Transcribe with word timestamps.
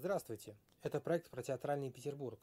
Здравствуйте! 0.00 0.56
Это 0.80 0.98
проект 0.98 1.28
про 1.28 1.42
театральный 1.42 1.90
Петербург. 1.90 2.40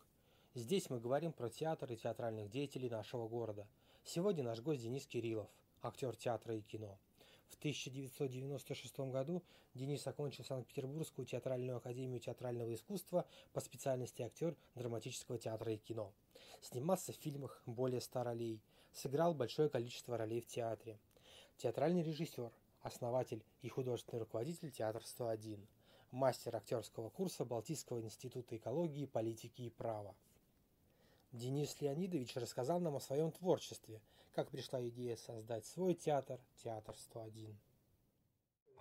Здесь 0.54 0.92
мы 0.92 1.00
говорим 1.00 1.34
про 1.34 1.50
театр 1.50 1.92
и 1.92 1.98
театральных 1.98 2.52
деятелей 2.52 2.88
нашего 2.88 3.28
города. 3.28 3.68
Сегодня 4.04 4.44
наш 4.44 4.62
гость 4.62 4.84
Денис 4.84 5.08
Кириллов, 5.08 5.48
актер 5.82 6.16
театра 6.16 6.56
и 6.56 6.62
кино. 6.62 7.00
В 7.48 7.58
1996 7.58 9.00
году 9.00 9.42
Денис 9.74 10.06
окончил 10.06 10.44
Санкт-Петербургскую 10.44 11.26
театральную 11.26 11.78
академию 11.78 12.20
театрального 12.20 12.72
искусства 12.76 13.26
по 13.54 13.60
специальности 13.60 14.22
актер 14.22 14.56
драматического 14.76 15.40
театра 15.40 15.74
и 15.74 15.78
кино. 15.78 16.14
Снимался 16.62 17.12
в 17.12 17.16
фильмах 17.16 17.64
более 17.66 18.02
100 18.02 18.22
ролей, 18.24 18.62
сыграл 18.94 19.34
большое 19.34 19.68
количество 19.68 20.16
ролей 20.16 20.42
в 20.42 20.46
театре. 20.46 21.00
Театральный 21.58 22.04
режиссер, 22.04 22.52
основатель 22.84 23.44
и 23.64 23.68
художественный 23.70 24.20
руководитель 24.20 24.70
театра 24.70 25.02
101, 25.04 25.68
мастер 26.18 26.56
актерского 26.56 27.10
курса 27.10 27.46
Балтийского 27.46 28.02
института 28.02 28.58
экологии, 28.58 29.06
политики 29.06 29.62
и 29.62 29.70
права. 29.70 30.16
Денис 31.32 31.80
Леонидович 31.80 32.36
рассказал 32.36 32.80
нам 32.80 32.96
о 32.96 33.00
своем 33.00 33.32
творчестве, 33.32 34.02
как 34.34 34.50
пришла 34.50 34.86
идея 34.90 35.16
создать 35.16 35.66
свой 35.66 35.94
театр, 35.94 36.40
Театр 36.64 36.96
101. 36.98 37.56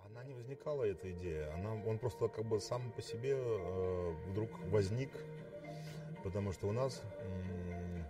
Она 0.05 0.25
не 0.25 0.35
возникала, 0.35 0.85
эта 0.85 1.11
идея. 1.13 1.53
Она, 1.55 1.75
он 1.75 1.99
просто 1.99 2.29
как 2.29 2.47
бы 2.47 2.61
сам 2.61 2.93
по 2.93 3.03
себе 3.03 3.35
э, 3.37 4.11
вдруг 4.29 4.51
возник, 4.71 5.11
потому 6.23 6.53
что 6.53 6.69
у 6.69 6.73
нас, 6.73 7.03
э, 7.19 8.05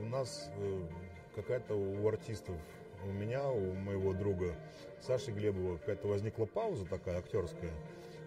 у 0.00 0.04
нас 0.06 0.50
э, 0.56 0.88
какая-то 1.34 1.74
у 1.74 2.06
артистов, 2.08 2.56
у 3.04 3.12
меня, 3.12 3.48
у 3.50 3.72
моего 3.74 4.12
друга 4.12 4.56
Саши 5.00 5.30
Глебова 5.30 5.78
какая-то 5.78 6.08
возникла 6.08 6.44
пауза 6.44 6.84
такая 6.86 7.18
актерская. 7.18 7.72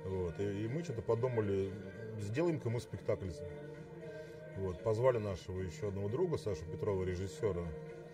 Вот, 0.05 0.39
и, 0.39 0.65
и 0.65 0.67
мы 0.67 0.83
что-то 0.83 1.01
подумали, 1.01 1.71
сделаем-ка 2.19 2.69
мы 2.69 2.79
спектакль 2.79 3.29
вот, 4.57 4.81
позвали 4.83 5.17
нашего 5.17 5.61
еще 5.61 5.87
одного 5.87 6.09
друга, 6.09 6.37
Сашу 6.37 6.65
Петрова, 6.65 7.03
режиссера. 7.03 7.63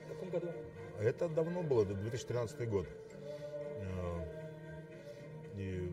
В 0.05 0.09
каком 0.09 0.29
году? 0.29 0.47
Это 0.99 1.27
давно 1.27 1.63
было, 1.63 1.83
это 1.83 1.93
2013 1.95 2.69
год. 2.69 2.87
А, 3.81 4.25
и 5.55 5.91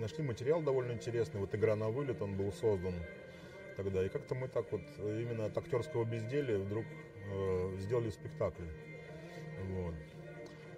нашли 0.00 0.24
материал 0.24 0.62
довольно 0.62 0.92
интересный. 0.92 1.40
Вот 1.40 1.54
«Игра 1.54 1.76
на 1.76 1.88
вылет», 1.88 2.22
он 2.22 2.36
был 2.36 2.52
создан 2.52 2.94
тогда. 3.76 4.04
И 4.04 4.08
как-то 4.08 4.34
мы 4.34 4.48
так 4.48 4.70
вот 4.72 4.82
именно 4.98 5.46
от 5.46 5.56
актерского 5.56 6.04
безделия 6.04 6.58
вдруг 6.58 6.84
э, 7.30 7.76
сделали 7.78 8.10
спектакль. 8.10 8.64
Вот. 9.70 9.94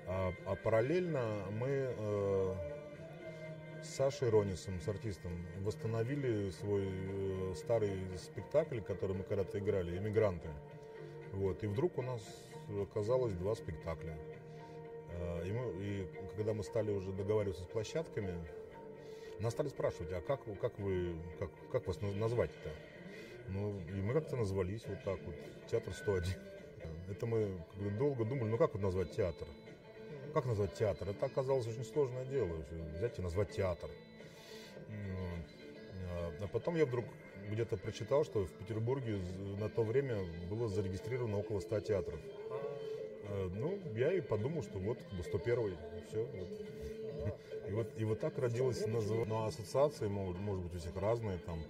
А, 0.06 0.32
а 0.46 0.54
параллельно 0.56 1.44
мы 1.52 1.68
э, 1.68 2.54
с 3.82 3.94
Сашей 3.94 4.28
Ронисом, 4.30 4.80
с 4.80 4.88
артистом, 4.88 5.32
восстановили 5.60 6.50
свой 6.50 6.86
э, 6.88 7.54
старый 7.56 7.98
спектакль, 8.18 8.80
который 8.80 9.16
мы 9.16 9.24
когда-то 9.24 9.58
играли, 9.58 9.96
«Эмигранты». 9.96 10.48
Вот. 11.32 11.62
И 11.62 11.66
вдруг 11.66 11.98
у 11.98 12.02
нас 12.02 12.20
оказалось 12.82 13.32
два 13.34 13.54
спектакля. 13.54 14.18
Э, 15.12 15.46
и, 15.46 15.52
мы, 15.52 15.84
и 15.84 16.08
когда 16.36 16.54
мы 16.54 16.62
стали 16.62 16.92
уже 16.92 17.12
договариваться 17.12 17.64
с 17.64 17.66
площадками, 17.66 18.34
нас 19.38 19.52
стали 19.52 19.68
спрашивать, 19.68 20.12
а 20.12 20.20
как, 20.20 20.40
как 20.60 20.78
вы, 20.78 21.16
как, 21.38 21.50
как 21.72 21.86
вас 21.86 22.00
назвать-то? 22.00 22.70
Ну, 23.48 23.80
и 23.88 24.00
мы 24.00 24.12
как-то 24.12 24.36
назвались 24.36 24.86
вот 24.86 25.02
так 25.02 25.18
вот, 25.24 25.34
театр 25.70 25.92
101. 25.94 26.24
Это 27.10 27.26
мы 27.26 27.50
долго 27.98 28.24
думали, 28.24 28.50
ну 28.50 28.58
как 28.58 28.74
вот 28.74 28.82
назвать 28.82 29.10
театр? 29.12 29.48
Как 30.30 30.46
назвать 30.46 30.74
театр? 30.74 31.08
Это 31.08 31.26
оказалось 31.26 31.66
очень 31.66 31.84
сложное 31.84 32.24
дело, 32.24 32.50
взять 32.96 33.18
и 33.18 33.22
назвать 33.22 33.50
театр. 33.50 33.90
А 36.40 36.46
потом 36.48 36.76
я 36.76 36.86
вдруг 36.86 37.04
где-то 37.50 37.76
прочитал, 37.76 38.24
что 38.24 38.44
в 38.44 38.50
Петербурге 38.50 39.18
на 39.58 39.68
то 39.68 39.82
время 39.82 40.16
было 40.48 40.68
зарегистрировано 40.68 41.38
около 41.38 41.60
100 41.60 41.80
театров. 41.80 42.20
А, 43.24 43.50
ну, 43.54 43.78
я 43.94 44.12
и 44.12 44.20
подумал, 44.20 44.62
что 44.62 44.78
вот 44.78 44.98
101 45.22 45.76
все. 46.08 46.24
Вот. 46.24 47.40
И 47.68 47.72
вот, 47.72 47.88
и 47.98 48.04
вот 48.04 48.20
так 48.20 48.38
родилась 48.38 48.84
название. 48.86 49.26
Ну, 49.26 49.44
ассоциации 49.44 50.08
могут, 50.08 50.38
может 50.38 50.64
быть, 50.64 50.74
у 50.74 50.78
всех 50.78 50.96
разные. 50.96 51.38
Там, 51.38 51.62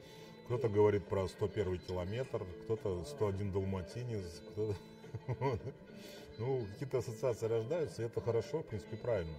кто-то 0.47 0.69
говорит 0.69 1.07
про 1.07 1.27
101 1.29 1.79
километр, 1.81 2.45
кто-то 2.65 3.05
101 3.05 3.53
далматинец, 3.53 4.43
кто-то... 4.51 4.77
Ну, 6.41 6.65
какие-то 6.73 6.99
ассоциации 6.99 7.47
рождаются, 7.47 8.03
и 8.03 8.07
это 8.07 8.23
хорошо, 8.23 8.61
в 8.61 8.67
принципе, 8.67 8.97
правильно. 8.97 9.37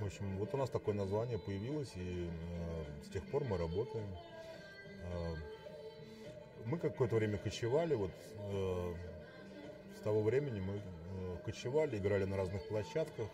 В 0.00 0.06
общем, 0.06 0.36
вот 0.38 0.52
у 0.52 0.56
нас 0.56 0.68
такое 0.68 0.96
название 0.96 1.38
появилось, 1.38 1.92
и 1.94 2.28
э, 2.28 3.04
с 3.04 3.08
тех 3.10 3.24
пор 3.30 3.44
мы 3.44 3.56
работаем. 3.56 4.08
Э, 5.04 5.34
мы 6.64 6.78
какое-то 6.78 7.14
время 7.14 7.38
кочевали, 7.38 7.94
вот 7.94 8.10
э, 8.38 8.94
с 9.96 10.00
того 10.00 10.22
времени 10.22 10.58
мы 10.58 10.78
э, 10.78 11.36
кочевали, 11.44 11.96
играли 11.96 12.24
на 12.24 12.36
разных 12.36 12.66
площадках. 12.66 13.28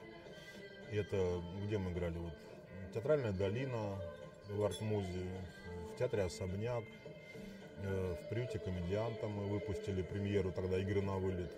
И 0.92 0.96
это, 0.96 1.42
где 1.64 1.78
мы 1.78 1.92
играли? 1.92 2.18
Вот, 2.18 2.34
Театральная 2.92 3.32
долина 3.32 3.98
в 4.50 4.62
Артмузе, 4.62 5.30
в 5.94 5.98
театре 5.98 6.24
Особняк, 6.24 6.84
в 7.82 8.28
приюте 8.28 8.58
комедианта 8.58 9.28
мы 9.28 9.46
выпустили 9.46 10.02
премьеру 10.02 10.52
тогда 10.52 10.78
«Игры 10.78 11.02
на 11.02 11.16
вылет». 11.16 11.52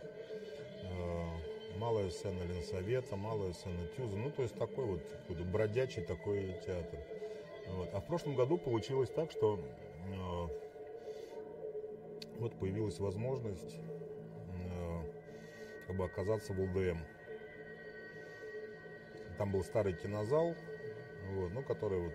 Э, 0.82 1.78
малая 1.78 2.10
сцена 2.10 2.42
Ленсовета, 2.42 3.16
малая 3.16 3.52
сцена 3.52 3.86
Тюза. 3.96 4.16
Ну, 4.16 4.30
то 4.30 4.42
есть 4.42 4.54
такой 4.56 4.84
вот 4.84 5.02
бродячий 5.46 6.02
такой 6.02 6.54
театр. 6.66 6.98
Вот. 7.68 7.90
А 7.94 8.00
в 8.00 8.06
прошлом 8.06 8.34
году 8.34 8.58
получилось 8.58 9.10
так, 9.10 9.30
что 9.30 9.58
э, 9.58 10.48
вот 12.38 12.58
появилась 12.58 12.98
возможность 12.98 13.76
э, 13.76 15.02
как 15.86 15.96
бы 15.96 16.04
оказаться 16.04 16.52
в 16.52 16.60
ЛДМ. 16.60 16.98
Там 19.38 19.52
был 19.52 19.64
старый 19.64 19.94
кинозал, 19.94 20.54
вот, 21.30 21.52
ну, 21.52 21.62
который 21.62 22.00
вот 22.00 22.14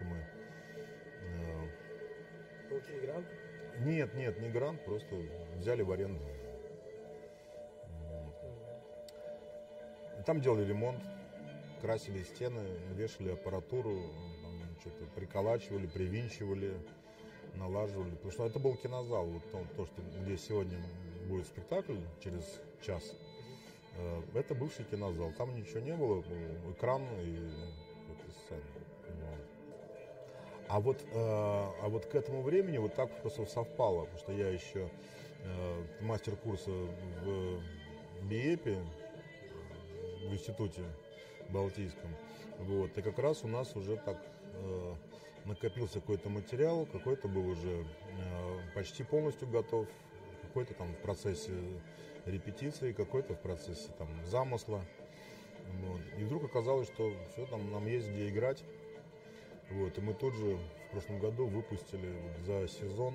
мы 0.00 0.37
Получили 2.88 3.06
грант? 3.06 3.26
Нет, 3.80 4.14
нет, 4.14 4.40
не 4.40 4.48
грант, 4.48 4.84
просто 4.84 5.14
взяли 5.56 5.82
в 5.82 5.92
аренду. 5.92 6.24
Там 10.26 10.40
делали 10.40 10.66
ремонт, 10.66 11.02
красили 11.80 12.22
стены, 12.22 12.62
вешали 12.94 13.30
аппаратуру, 13.30 14.02
что-то 14.80 15.04
приколачивали, 15.14 15.86
привинчивали, 15.86 16.74
налаживали. 17.54 18.10
Потому 18.10 18.32
что 18.32 18.46
это 18.46 18.58
был 18.58 18.76
кинозал, 18.76 19.26
вот 19.26 19.50
то, 19.50 19.64
то 19.76 19.86
что, 19.86 20.02
где 20.22 20.36
сегодня 20.36 20.78
будет 21.28 21.46
спектакль 21.46 21.96
через 22.22 22.60
час. 22.82 23.14
Э, 23.96 24.22
это 24.34 24.54
бывший 24.54 24.84
кинозал. 24.84 25.32
Там 25.32 25.54
ничего 25.54 25.80
не 25.80 25.96
было, 25.96 26.22
экран 26.72 27.02
и. 27.22 27.87
А 30.68 30.80
вот, 30.80 31.00
э, 31.02 31.06
а 31.14 31.88
вот 31.88 32.06
к 32.06 32.14
этому 32.14 32.42
времени 32.42 32.78
вот 32.78 32.94
так 32.94 33.10
просто 33.22 33.46
совпало, 33.46 34.02
потому 34.02 34.18
что 34.18 34.32
я 34.32 34.48
еще 34.50 34.90
э, 35.42 35.84
мастер 36.00 36.36
курса 36.36 36.70
в 36.70 37.60
БИЭПе, 38.28 38.78
в 40.28 40.32
институте 40.32 40.82
Балтийском. 41.48 42.10
Вот, 42.58 42.96
и 42.98 43.02
как 43.02 43.18
раз 43.18 43.44
у 43.44 43.48
нас 43.48 43.74
уже 43.76 43.96
так 43.96 44.18
э, 44.52 44.94
накопился 45.46 46.00
какой-то 46.00 46.28
материал, 46.28 46.86
какой-то 46.86 47.28
был 47.28 47.48
уже 47.48 47.70
э, 47.70 48.58
почти 48.74 49.04
полностью 49.04 49.48
готов, 49.48 49.86
какой-то 50.42 50.74
там 50.74 50.92
в 50.92 50.98
процессе 50.98 51.52
репетиции, 52.26 52.92
какой-то 52.92 53.34
в 53.34 53.40
процессе 53.40 53.88
там 53.96 54.08
замысла. 54.26 54.82
Вот. 55.82 56.00
И 56.18 56.24
вдруг 56.24 56.44
оказалось, 56.44 56.88
что 56.88 57.12
все, 57.32 57.46
там 57.46 57.70
нам 57.70 57.86
есть 57.86 58.08
где 58.08 58.28
играть. 58.28 58.62
Вот, 59.70 59.98
и 59.98 60.00
мы 60.00 60.14
тут 60.14 60.34
же 60.34 60.56
в 60.56 60.90
прошлом 60.92 61.18
году 61.18 61.46
выпустили 61.46 62.10
вот 62.22 62.46
за 62.46 62.68
сезон 62.68 63.14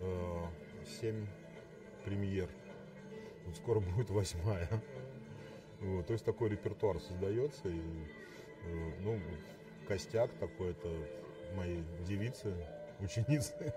э, 0.00 0.44
7 1.00 1.26
премьер. 2.04 2.48
Вот 3.46 3.56
скоро 3.56 3.80
будет 3.96 4.10
восьмая. 4.10 4.68
Вот, 5.80 6.06
то 6.06 6.12
есть 6.12 6.24
такой 6.24 6.50
репертуар 6.50 7.00
создается. 7.00 7.68
И, 7.68 7.80
э, 7.80 8.90
ну, 9.00 9.18
костяк 9.88 10.30
такой, 10.34 10.70
это 10.70 10.88
мои 11.56 11.82
девицы, 12.06 12.54
ученицы. 13.00 13.74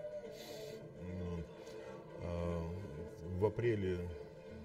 А, 2.21 2.71
в 3.39 3.45
апреле 3.45 3.97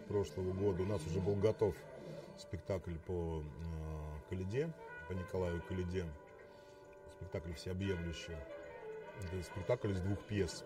прошлого 0.08 0.52
года 0.52 0.82
у 0.82 0.86
нас 0.86 1.04
уже 1.06 1.20
был 1.20 1.34
готов 1.36 1.74
спектакль 2.38 2.94
по 3.06 3.42
э, 3.42 4.30
Калиде, 4.30 4.70
по 5.08 5.12
Николаю 5.12 5.62
Калиде 5.68 6.04
спектакль 7.18 7.52
«Всеобъемлющий». 7.54 8.36
Это 9.24 9.42
спектакль 9.42 9.90
из 9.90 10.00
двух 10.00 10.24
пьес, 10.26 10.64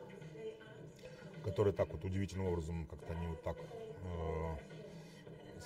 которые 1.44 1.72
так 1.72 1.88
вот 1.88 2.04
удивительным 2.04 2.46
образом 2.46 2.87
как-то 2.87 3.14
они 3.14 3.26
вот 3.26 3.43
так 3.43 3.56
э, 3.56 4.56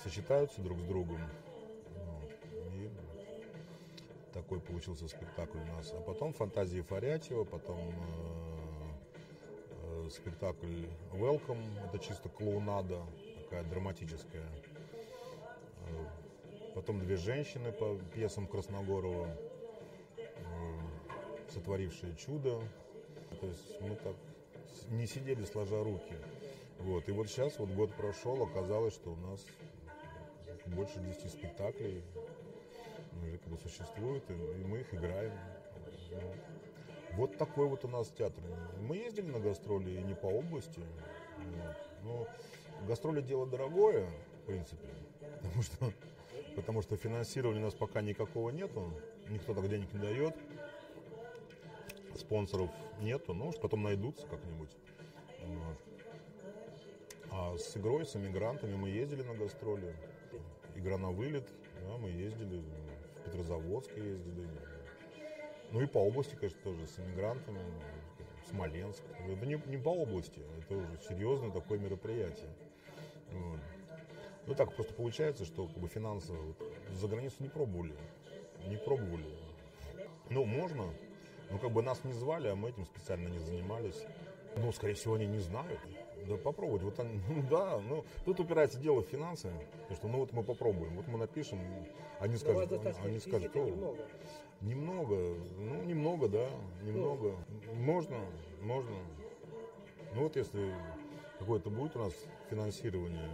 сочетаются 0.01 0.61
друг 0.61 0.79
с 0.79 0.83
другом. 0.83 1.19
И 2.73 2.89
Такой 4.33 4.61
получился 4.61 5.07
спектакль 5.07 5.57
у 5.57 5.65
нас. 5.75 5.91
А 5.91 5.99
потом 6.01 6.31
«Фантазии 6.31 6.81
Фарятьева», 6.81 7.43
потом 7.43 7.79
э, 7.79 7.83
э, 10.05 10.09
спектакль 10.09 10.85
«Welcome». 11.11 11.85
Это 11.85 11.99
чисто 11.99 12.29
клоунада, 12.29 13.01
такая 13.43 13.65
драматическая. 13.65 14.47
Э, 15.89 16.05
потом 16.75 16.99
«Две 16.99 17.17
женщины» 17.17 17.73
по 17.73 17.97
пьесам 18.13 18.47
Красногорова, 18.47 19.27
«Сотворившее 21.57 22.15
чудо». 22.15 22.61
То 23.41 23.47
есть 23.47 23.81
мы 23.81 23.95
так 23.95 24.15
не 24.89 25.07
сидели 25.07 25.43
сложа 25.45 25.83
руки. 25.83 26.15
Вот. 26.79 27.09
И 27.09 27.11
вот 27.11 27.27
сейчас, 27.27 27.57
вот 27.57 27.69
год 27.71 27.91
прошел, 27.95 28.43
оказалось, 28.43 28.93
что 28.93 29.11
у 29.11 29.15
нас 29.15 29.43
больше 30.67 30.99
10 30.99 31.31
спектаклей 31.31 32.03
уже 33.23 33.37
как 33.39 33.47
бы 33.47 33.57
существуют, 33.57 34.29
и, 34.29 34.33
и 34.33 34.65
мы 34.65 34.81
их 34.81 34.93
играем. 34.93 35.31
Вот 37.13 37.37
такой 37.37 37.67
вот 37.67 37.83
у 37.85 37.87
нас 37.87 38.09
театр. 38.09 38.43
Мы 38.81 38.97
ездили 38.97 39.31
на 39.31 39.39
гастроли 39.39 39.91
и 39.91 40.03
не 40.03 40.13
по 40.13 40.27
области. 40.27 40.81
Вот. 41.55 41.75
Но 42.03 42.27
гастроли 42.87 43.21
дело 43.21 43.47
дорогое, 43.47 44.07
в 44.43 44.45
принципе, 44.45 44.87
потому 45.41 45.63
что, 45.63 45.93
потому 46.55 46.81
что 46.83 46.97
финансирования 46.97 47.61
у 47.61 47.65
нас 47.65 47.73
пока 47.73 48.01
никакого 48.01 48.51
нету, 48.51 48.93
никто 49.29 49.55
так 49.55 49.67
денег 49.67 49.91
не 49.93 49.99
дает, 49.99 50.35
спонсоров 52.19 52.69
нету, 52.99 53.33
уж 53.33 53.55
потом 53.57 53.83
найдутся 53.83 54.27
как-нибудь. 54.27 54.69
Вот. 55.45 55.77
А 57.31 57.57
с 57.57 57.75
игрой, 57.77 58.05
с 58.05 58.15
эмигрантами 58.15 58.75
мы 58.75 58.89
ездили 58.89 59.23
на 59.23 59.33
гастроли. 59.33 59.95
Игра 60.75 60.97
на 60.97 61.11
вылет, 61.11 61.47
да, 61.81 61.97
мы 61.97 62.09
ездили, 62.09 62.57
в 62.59 63.23
Петрозаводск 63.25 63.95
ездили. 63.97 64.47
Ну 65.71 65.81
и 65.81 65.87
по 65.87 65.97
области, 65.97 66.35
конечно, 66.35 66.59
тоже, 66.63 66.87
с 66.87 66.99
эмигрантами, 66.99 67.59
Смоленск. 68.49 69.03
Это 69.27 69.45
не, 69.45 69.61
не 69.65 69.77
по 69.77 69.89
области, 69.89 70.41
это 70.59 70.75
уже 70.75 70.97
серьезное 71.07 71.51
такое 71.51 71.79
мероприятие. 71.79 72.49
Вот. 73.31 73.59
Ну 74.45 74.55
так 74.55 74.73
просто 74.75 74.93
получается, 74.93 75.43
что 75.45 75.67
как 75.67 75.77
бы 75.77 75.89
финансово 75.89 76.37
вот, 76.37 76.57
за 76.91 77.07
границу 77.07 77.35
не 77.39 77.49
пробовали. 77.49 77.93
Не 78.67 78.77
пробовали. 78.77 79.25
Ну, 80.29 80.45
можно, 80.45 80.93
но 81.49 81.57
как 81.57 81.71
бы 81.71 81.81
нас 81.81 82.03
не 82.03 82.13
звали, 82.13 82.47
а 82.47 82.55
мы 82.55 82.69
этим 82.69 82.85
специально 82.85 83.27
не 83.27 83.39
занимались. 83.39 84.03
Ну, 84.55 84.71
скорее 84.71 84.95
всего, 84.95 85.15
они 85.15 85.27
не 85.27 85.39
знают. 85.39 85.79
Да 86.27 86.35
попробовать. 86.35 86.83
Вот 86.83 86.99
он, 86.99 87.21
ну, 87.29 87.43
да, 87.49 87.79
ну 87.79 88.03
тут 88.25 88.39
упирается 88.39 88.79
дело 88.79 89.01
в 89.01 89.07
финансы. 89.07 89.49
Потому 89.83 89.95
что 89.95 90.07
ну 90.07 90.17
вот 90.19 90.33
мы 90.33 90.43
попробуем, 90.43 90.95
вот 90.95 91.07
мы 91.07 91.17
напишем, 91.17 91.59
они 92.19 92.33
ну, 92.33 92.39
скажут, 92.39 92.71
они 93.03 93.19
скажут, 93.19 93.55
о, 93.55 93.65
немного. 93.65 93.97
немного, 94.61 95.15
ну 95.57 95.83
немного, 95.83 96.27
да, 96.27 96.49
немного. 96.83 97.35
Ну. 97.67 97.73
Можно, 97.75 98.17
можно. 98.61 98.95
Ну 100.13 100.23
вот 100.23 100.35
если 100.35 100.73
какое-то 101.39 101.69
будет 101.69 101.95
у 101.95 101.99
нас 101.99 102.13
финансирование, 102.49 103.29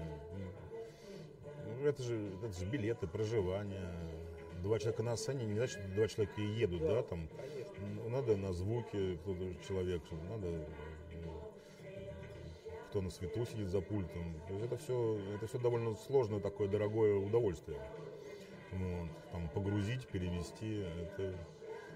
ну, 1.80 1.88
это 1.88 2.04
же, 2.04 2.31
это 2.44 2.60
же 2.60 2.65
билеты, 2.65 3.07
проживание, 3.07 3.89
два 4.62 4.80
человека 4.80 5.04
на 5.04 5.15
сцене, 5.15 5.45
не 5.45 5.56
значит, 5.56 5.80
что 5.80 5.88
два 5.89 6.07
человека 6.07 6.42
и 6.42 6.45
едут, 6.45 6.81
да, 6.81 6.95
да 6.95 7.04
там. 7.04 7.27
Конечно. 7.27 7.62
Надо 8.09 8.38
на 8.38 8.53
звуки 8.53 9.18
кто-то 9.18 9.56
человек, 9.68 10.01
надо 10.30 10.65
кто 12.94 13.01
на 13.01 13.09
свету 13.09 13.44
сидит 13.44 13.69
за 13.69 13.81
пультом. 13.81 14.39
То 14.47 14.53
есть 14.53 14.65
это 14.68 14.77
все, 14.77 15.19
это 15.33 15.47
все 15.47 15.57
довольно 15.57 15.95
сложное 15.95 16.39
такое 16.39 16.68
дорогое 16.68 17.15
удовольствие. 17.15 17.80
Вот. 18.71 19.09
Там 19.31 19.50
погрузить, 19.50 20.07
перевести, 20.09 20.85
это, 21.01 21.35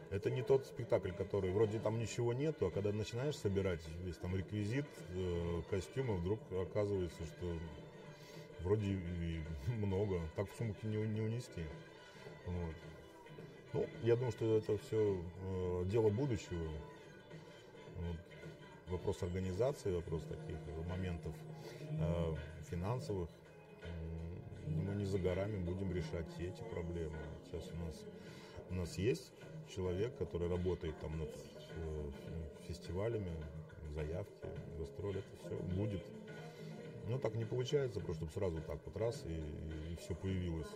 это 0.09 0.31
не 0.31 0.41
тот 0.41 0.65
спектакль, 0.65 1.11
который 1.11 1.51
вроде 1.51 1.77
там 1.77 1.99
ничего 1.99 2.33
нету, 2.33 2.65
а 2.65 2.71
когда 2.71 2.91
начинаешь 2.91 3.37
собирать 3.37 3.81
весь 4.03 4.17
там 4.17 4.35
реквизит, 4.35 4.87
э, 5.09 5.61
костюмы, 5.69 6.15
вдруг 6.15 6.39
оказывается, 6.51 7.25
что 7.27 7.55
вроде 8.61 8.93
и 8.93 9.43
много, 9.77 10.19
так 10.35 10.49
в 10.49 10.57
сумке 10.57 10.87
не, 10.87 10.97
не 10.97 11.21
унести. 11.21 11.63
Вот. 12.47 12.75
Ну, 13.73 13.85
я 14.03 14.15
думаю, 14.15 14.31
что 14.31 14.57
это 14.57 14.77
все 14.77 15.17
э, 15.41 15.83
дело 15.85 16.09
будущего. 16.09 16.67
Вот 17.97 18.17
вопрос 18.87 19.23
организации, 19.23 19.93
вопрос 19.93 20.23
таких 20.23 20.57
моментов 20.87 21.33
э, 21.91 22.35
финансовых, 22.69 23.29
мы 24.67 24.95
не 24.95 25.05
за 25.05 25.19
горами 25.19 25.57
будем 25.57 25.93
решать 25.93 26.27
эти 26.39 26.61
проблемы. 26.71 27.17
Сейчас 27.45 27.69
у 27.71 27.85
нас, 27.85 28.03
у 28.69 28.75
нас 28.75 28.97
есть 28.97 29.31
человек, 29.73 30.17
который 30.17 30.49
работает 30.49 30.97
там 30.99 31.17
над 31.19 31.29
э, 31.29 32.11
фестивалями, 32.67 33.31
заявки, 33.93 34.47
гастроли, 34.77 35.19
это 35.19 35.45
все 35.45 35.55
будет. 35.75 36.03
Но 37.07 37.17
так 37.17 37.35
не 37.35 37.45
получается, 37.45 37.99
просто 37.99 38.25
чтобы 38.27 38.31
сразу 38.33 38.61
так 38.61 38.79
вот 38.85 38.97
раз 38.97 39.23
и, 39.25 39.33
и, 39.33 39.93
и 39.93 39.95
все 39.95 40.13
появилось. 40.13 40.67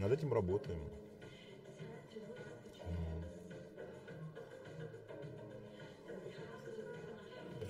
Над 0.00 0.12
этим 0.12 0.32
работаем. 0.32 0.80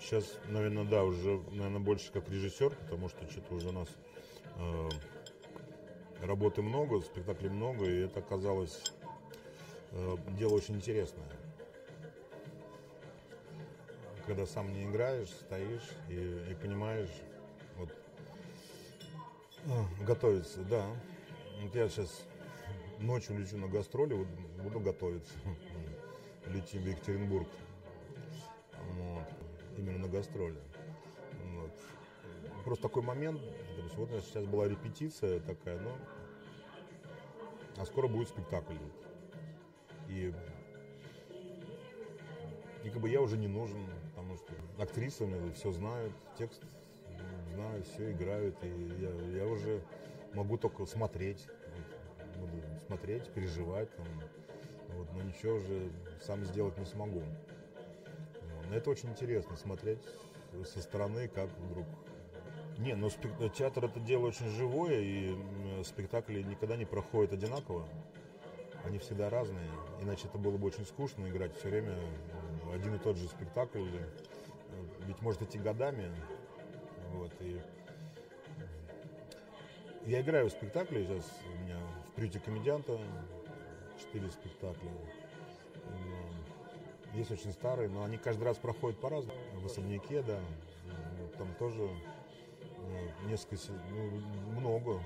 сейчас, 0.01 0.25
наверное, 0.49 0.85
да, 0.85 1.05
уже, 1.05 1.41
наверное, 1.51 1.81
больше 1.81 2.11
как 2.11 2.29
режиссер, 2.29 2.71
потому 2.71 3.09
что 3.09 3.31
что-то 3.31 3.55
уже 3.55 3.69
у 3.69 3.73
нас 3.73 3.89
э, 4.57 4.89
работы 6.23 6.63
много, 6.63 7.01
спектаклей 7.01 7.51
много, 7.51 7.85
и 7.85 8.01
это 8.07 8.21
оказалось 8.21 8.81
э, 9.93 10.17
дело 10.39 10.55
очень 10.55 10.77
интересное. 10.77 11.29
Когда 14.27 14.47
сам 14.47 14.73
не 14.73 14.85
играешь, 14.85 15.29
стоишь 15.29 15.89
и, 16.09 16.15
и 16.51 16.55
понимаешь, 16.55 17.11
вот, 17.77 17.91
э, 19.67 20.05
готовиться, 20.05 20.61
да. 20.63 20.87
Вот 21.63 21.75
я 21.75 21.89
сейчас 21.89 22.27
ночью 22.99 23.39
лечу 23.39 23.59
на 23.59 23.69
гастроли, 23.69 24.15
вот, 24.15 24.29
буду 24.63 24.81
готовиться. 24.81 25.33
Летим 26.47 26.83
в 26.83 26.87
Екатеринбург. 26.87 27.49
Вот 28.95 29.27
именно 29.77 29.99
на 29.99 30.09
гастроли. 30.09 30.59
Вот. 31.45 31.73
Просто 32.65 32.83
такой 32.83 33.03
момент, 33.03 33.41
вот 33.97 34.11
у 34.11 34.15
нас 34.15 34.25
сейчас 34.25 34.47
была 34.47 34.69
репетиция 34.69 35.41
такая, 35.41 35.79
ну, 35.81 35.93
а 37.77 37.85
скоро 37.85 38.09
будет 38.09 38.29
спектакль. 38.29 38.77
И, 40.09 40.33
и 42.85 42.91
как 42.91 43.01
бы 43.01 43.11
я 43.11 43.21
уже 43.21 43.37
не 43.37 43.49
нужен, 43.49 43.87
потому 44.11 44.37
что 44.37 44.53
актрисами 44.79 45.53
все 45.53 45.73
знают, 45.73 46.13
текст 46.39 46.63
знают, 47.55 47.87
все 47.87 48.13
играют, 48.13 48.57
и 48.63 48.93
я, 48.99 49.43
я 49.43 49.47
уже 49.47 49.83
могу 50.35 50.57
только 50.59 50.85
смотреть, 50.87 51.47
смотреть, 52.91 53.31
переживать, 53.31 53.89
там, 53.95 54.07
вот, 54.97 55.13
но 55.13 55.23
ничего 55.23 55.55
уже 55.55 55.93
сам 56.21 56.45
сделать 56.45 56.77
не 56.77 56.85
смогу. 56.85 57.23
Это 58.73 58.91
очень 58.91 59.11
интересно 59.11 59.57
смотреть 59.57 60.01
со 60.65 60.81
стороны, 60.81 61.29
как 61.29 61.49
вдруг... 61.59 61.87
Не, 62.79 62.95
но 62.95 63.09
спек... 63.09 63.31
театр 63.53 63.85
это 63.85 64.01
дело 64.01 64.27
очень 64.27 64.49
живое, 64.49 64.99
и 64.99 65.37
спектакли 65.85 66.43
никогда 66.43 66.77
не 66.77 66.85
проходят 66.85 67.33
одинаково. 67.33 67.89
Они 68.85 68.99
всегда 68.99 69.31
разные, 69.31 69.71
иначе 70.01 70.27
это 70.27 70.39
было 70.39 70.57
бы 70.57 70.67
очень 70.67 70.85
скучно 70.85 71.29
играть 71.29 71.57
все 71.57 71.69
время 71.69 71.97
один 72.75 72.95
и 72.97 72.99
тот 72.99 73.17
же 73.17 73.29
спектакль. 73.29 73.87
Ведь 75.07 75.23
может 75.23 75.43
идти 75.43 75.59
годами. 75.59 76.11
Вот, 77.13 77.33
и 77.41 77.61
я 80.07 80.23
играю 80.23 80.49
в 80.49 80.53
спектакли 80.53 81.05
сейчас, 81.05 81.25
у 81.55 81.63
меня 81.63 81.79
в 82.21 82.23
приюте 82.23 82.39
комедианта 82.39 83.01
четыре 83.99 84.29
спектакля. 84.29 84.91
Есть 87.15 87.31
очень 87.31 87.51
старые, 87.51 87.89
но 87.89 88.05
они 88.05 88.19
каждый 88.19 88.45
раз 88.45 88.59
проходят 88.59 89.01
по-разному. 89.01 89.41
В 89.55 89.65
особняке, 89.65 90.21
да, 90.21 90.39
там 91.39 91.49
тоже 91.59 91.89
э, 92.77 93.27
несколько, 93.27 93.57
ну, 93.89 94.61
много. 94.61 95.01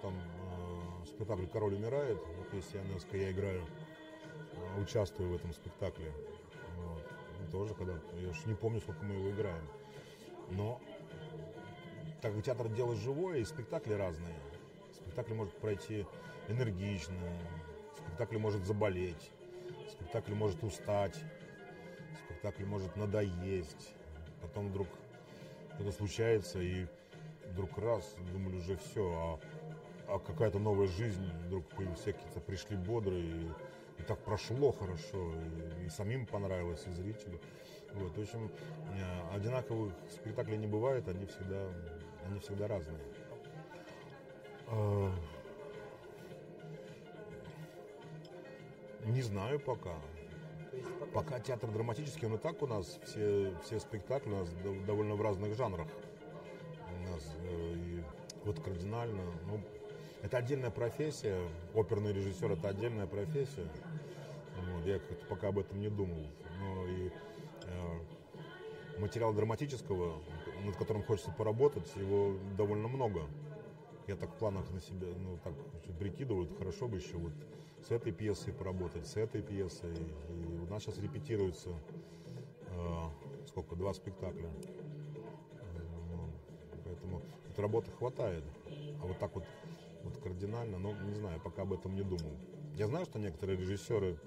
Там 0.00 0.14
э, 0.14 1.06
спектакль 1.06 1.46
«Король 1.46 1.74
умирает», 1.74 2.18
вот 2.18 2.54
если 2.54 2.78
Ионеско 2.78 3.16
я 3.16 3.32
играю, 3.32 3.64
э, 4.52 4.80
участвую 4.80 5.32
в 5.32 5.34
этом 5.34 5.52
спектакле. 5.52 6.12
Вот. 6.76 7.02
Ну, 7.40 7.50
тоже 7.50 7.74
когда, 7.74 7.94
я 8.14 8.28
уж 8.28 8.46
не 8.46 8.54
помню, 8.54 8.78
сколько 8.80 9.04
мы 9.04 9.14
его 9.14 9.28
играем. 9.32 9.68
Но 10.52 10.80
так 12.22 12.32
как 12.32 12.44
театр 12.44 12.68
дело 12.68 12.94
живое, 12.94 13.38
и 13.38 13.44
спектакли 13.44 13.94
разные. 13.94 14.36
Спектакль 15.18 15.34
может 15.34 15.54
пройти 15.54 16.06
энергично, 16.46 17.16
спектакль 17.96 18.38
может 18.38 18.64
заболеть 18.64 19.32
спектакль 19.90 20.34
может 20.34 20.62
устать, 20.62 21.18
спектакль 22.24 22.64
может 22.64 22.94
надоесть, 22.94 23.96
потом 24.40 24.68
вдруг 24.68 24.86
это 25.76 25.90
случается, 25.90 26.60
и 26.60 26.86
вдруг 27.46 27.76
раз, 27.78 28.14
думали, 28.32 28.58
уже 28.58 28.76
все, 28.76 29.40
а, 30.06 30.14
а 30.14 30.18
какая-то 30.20 30.60
новая 30.60 30.86
жизнь 30.86 31.28
вдруг 31.46 31.66
появилась, 31.70 31.98
все 31.98 32.12
какие-то 32.12 32.38
пришли 32.38 32.76
бодрые, 32.76 33.24
и, 33.24 33.50
и 33.98 34.02
так 34.04 34.20
прошло 34.20 34.70
хорошо, 34.70 35.32
и, 35.80 35.86
и 35.86 35.88
самим 35.88 36.26
понравилось, 36.26 36.84
и 36.86 36.90
зрителю. 36.90 37.40
Вот, 37.94 38.16
в 38.16 38.20
общем, 38.20 38.52
э, 38.92 39.34
одинаковых 39.34 39.92
спектаклей 40.12 40.58
не 40.58 40.68
бывает, 40.68 41.08
они 41.08 41.26
всегда, 41.26 41.66
они 42.24 42.38
всегда 42.38 42.68
разные. 42.68 43.00
А, 44.70 45.12
не 49.06 49.22
знаю 49.22 49.60
пока. 49.60 49.94
Пока 51.12 51.40
театр 51.40 51.70
драматический, 51.70 52.26
он 52.26 52.34
и 52.34 52.38
так 52.38 52.62
у 52.62 52.66
нас 52.66 52.98
все, 53.04 53.52
все 53.64 53.80
спектакли 53.80 54.30
у 54.30 54.36
нас 54.36 54.48
довольно 54.86 55.14
в 55.14 55.22
разных 55.22 55.54
жанрах. 55.54 55.88
У 56.90 57.10
нас 57.10 57.34
э, 57.42 57.74
и 57.74 58.04
вот 58.44 58.60
кардинально, 58.60 59.22
ну, 59.46 59.60
это 60.22 60.36
отдельная 60.36 60.70
профессия, 60.70 61.40
оперный 61.74 62.12
режиссер 62.12 62.52
это 62.52 62.68
отдельная 62.68 63.06
профессия. 63.06 63.66
Вот, 64.74 64.84
я 64.84 64.98
как-то 64.98 65.26
пока 65.26 65.48
об 65.48 65.58
этом 65.58 65.80
не 65.80 65.88
думал. 65.88 66.26
Но 66.60 66.86
и 66.86 67.08
э, 67.08 69.00
материала 69.00 69.32
драматического, 69.32 70.20
над 70.64 70.76
которым 70.76 71.02
хочется 71.02 71.30
поработать, 71.30 71.90
его 71.96 72.36
довольно 72.56 72.88
много. 72.88 73.22
Я 74.08 74.16
так 74.16 74.30
в 74.30 74.38
планах 74.38 74.70
на 74.70 74.80
себя, 74.80 75.06
ну, 75.18 75.38
так 75.44 75.52
прикидываю, 75.98 76.48
хорошо 76.56 76.88
бы 76.88 76.96
еще 76.96 77.18
вот 77.18 77.34
с 77.86 77.90
этой 77.90 78.10
пьесой 78.10 78.54
поработать, 78.54 79.06
с 79.06 79.18
этой 79.18 79.42
пьесой. 79.42 79.94
И 80.30 80.58
у 80.66 80.66
нас 80.70 80.82
сейчас 80.82 80.98
репетируется 80.98 81.68
э, 82.68 83.02
сколько, 83.46 83.76
два 83.76 83.92
спектакля. 83.92 84.48
Э, 85.52 86.28
поэтому 86.86 87.20
тут 87.48 87.58
работы 87.58 87.90
хватает. 87.90 88.44
А 89.02 89.06
вот 89.06 89.18
так 89.18 89.34
вот, 89.34 89.44
вот 90.02 90.16
кардинально, 90.22 90.78
ну, 90.78 90.94
не 91.02 91.14
знаю, 91.14 91.38
пока 91.44 91.62
об 91.62 91.74
этом 91.74 91.94
не 91.94 92.02
думал. 92.02 92.32
Я 92.76 92.86
знаю, 92.86 93.04
что 93.04 93.18
некоторые 93.18 93.58
режиссеры 93.58 94.18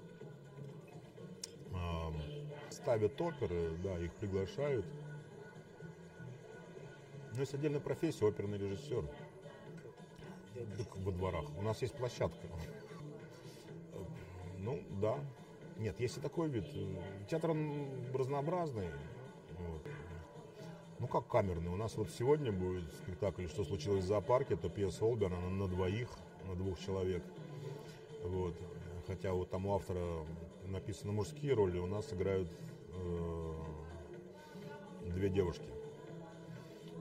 э, 1.72 2.10
ставят 2.70 3.20
оперы, 3.20 3.76
да, 3.82 3.98
их 3.98 4.12
приглашают. 4.14 4.86
Но 7.34 7.40
есть 7.40 7.54
отдельная 7.54 7.80
профессия, 7.80 8.26
оперный 8.26 8.58
режиссер. 8.58 9.08
Во 11.02 11.10
дворах. 11.10 11.44
У 11.58 11.62
нас 11.62 11.82
есть 11.82 11.94
площадка. 11.94 12.46
Ну, 14.58 14.80
да. 15.00 15.18
Нет, 15.78 15.98
есть 15.98 16.18
и 16.18 16.20
такой 16.20 16.48
вид. 16.48 16.64
Театр 17.28 17.50
он 17.50 17.88
разнообразный. 18.14 18.88
Вот. 19.58 19.82
Ну, 21.00 21.08
как 21.08 21.26
камерный. 21.26 21.70
У 21.70 21.76
нас 21.76 21.96
вот 21.96 22.10
сегодня 22.10 22.52
будет 22.52 22.92
спектакль 22.94 23.48
«Что 23.48 23.64
случилось 23.64 24.04
в 24.04 24.06
зоопарке». 24.06 24.54
Это 24.54 24.68
пьеса 24.68 25.04
Олберна 25.04 25.40
на, 25.40 25.50
на 25.50 25.66
двоих, 25.66 26.08
на 26.46 26.54
двух 26.54 26.78
человек. 26.78 27.24
Вот. 28.22 28.54
Хотя 29.08 29.32
вот 29.32 29.50
там 29.50 29.66
у 29.66 29.74
автора 29.74 30.24
написаны 30.68 31.12
мужские 31.12 31.54
роли, 31.54 31.78
у 31.78 31.86
нас 31.86 32.12
играют 32.12 32.48
э, 32.90 33.52
две 35.08 35.28
девушки. 35.28 35.68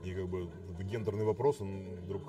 И 0.03 0.13
как 0.13 0.27
бы 0.27 0.49
гендерный 0.83 1.25
вопрос, 1.25 1.61
он 1.61 1.83
вдруг, 1.97 2.23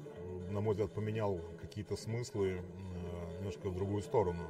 на 0.51 0.61
мой 0.61 0.73
взгляд, 0.73 0.93
поменял 0.93 1.41
какие-то 1.73 1.97
смыслы 1.97 2.61
э, 2.61 3.37
немножко 3.39 3.71
в 3.71 3.75
другую 3.75 4.03
сторону 4.03 4.43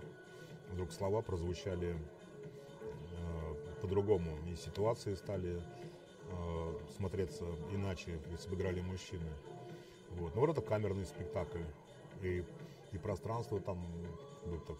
вдруг 0.73 0.91
слова 0.91 1.23
прозвучали 1.23 1.95
э, 1.95 3.55
по-другому, 3.81 4.37
и 4.49 4.57
ситуации 4.57 5.15
стали 5.15 5.63
э, 5.63 6.79
смотреться 6.97 7.45
иначе, 7.71 8.19
если 8.33 8.49
бы 8.49 8.57
играли 8.57 8.81
мужчины. 8.81 9.31
Вот. 10.11 10.35
Ну 10.35 10.41
вот 10.41 10.51
это 10.51 10.63
камерный 10.63 11.07
спектакль. 11.07 11.63
И, 12.23 12.45
и 12.91 12.99
пространство 12.99 13.61
там 13.61 13.79
так, 14.67 14.77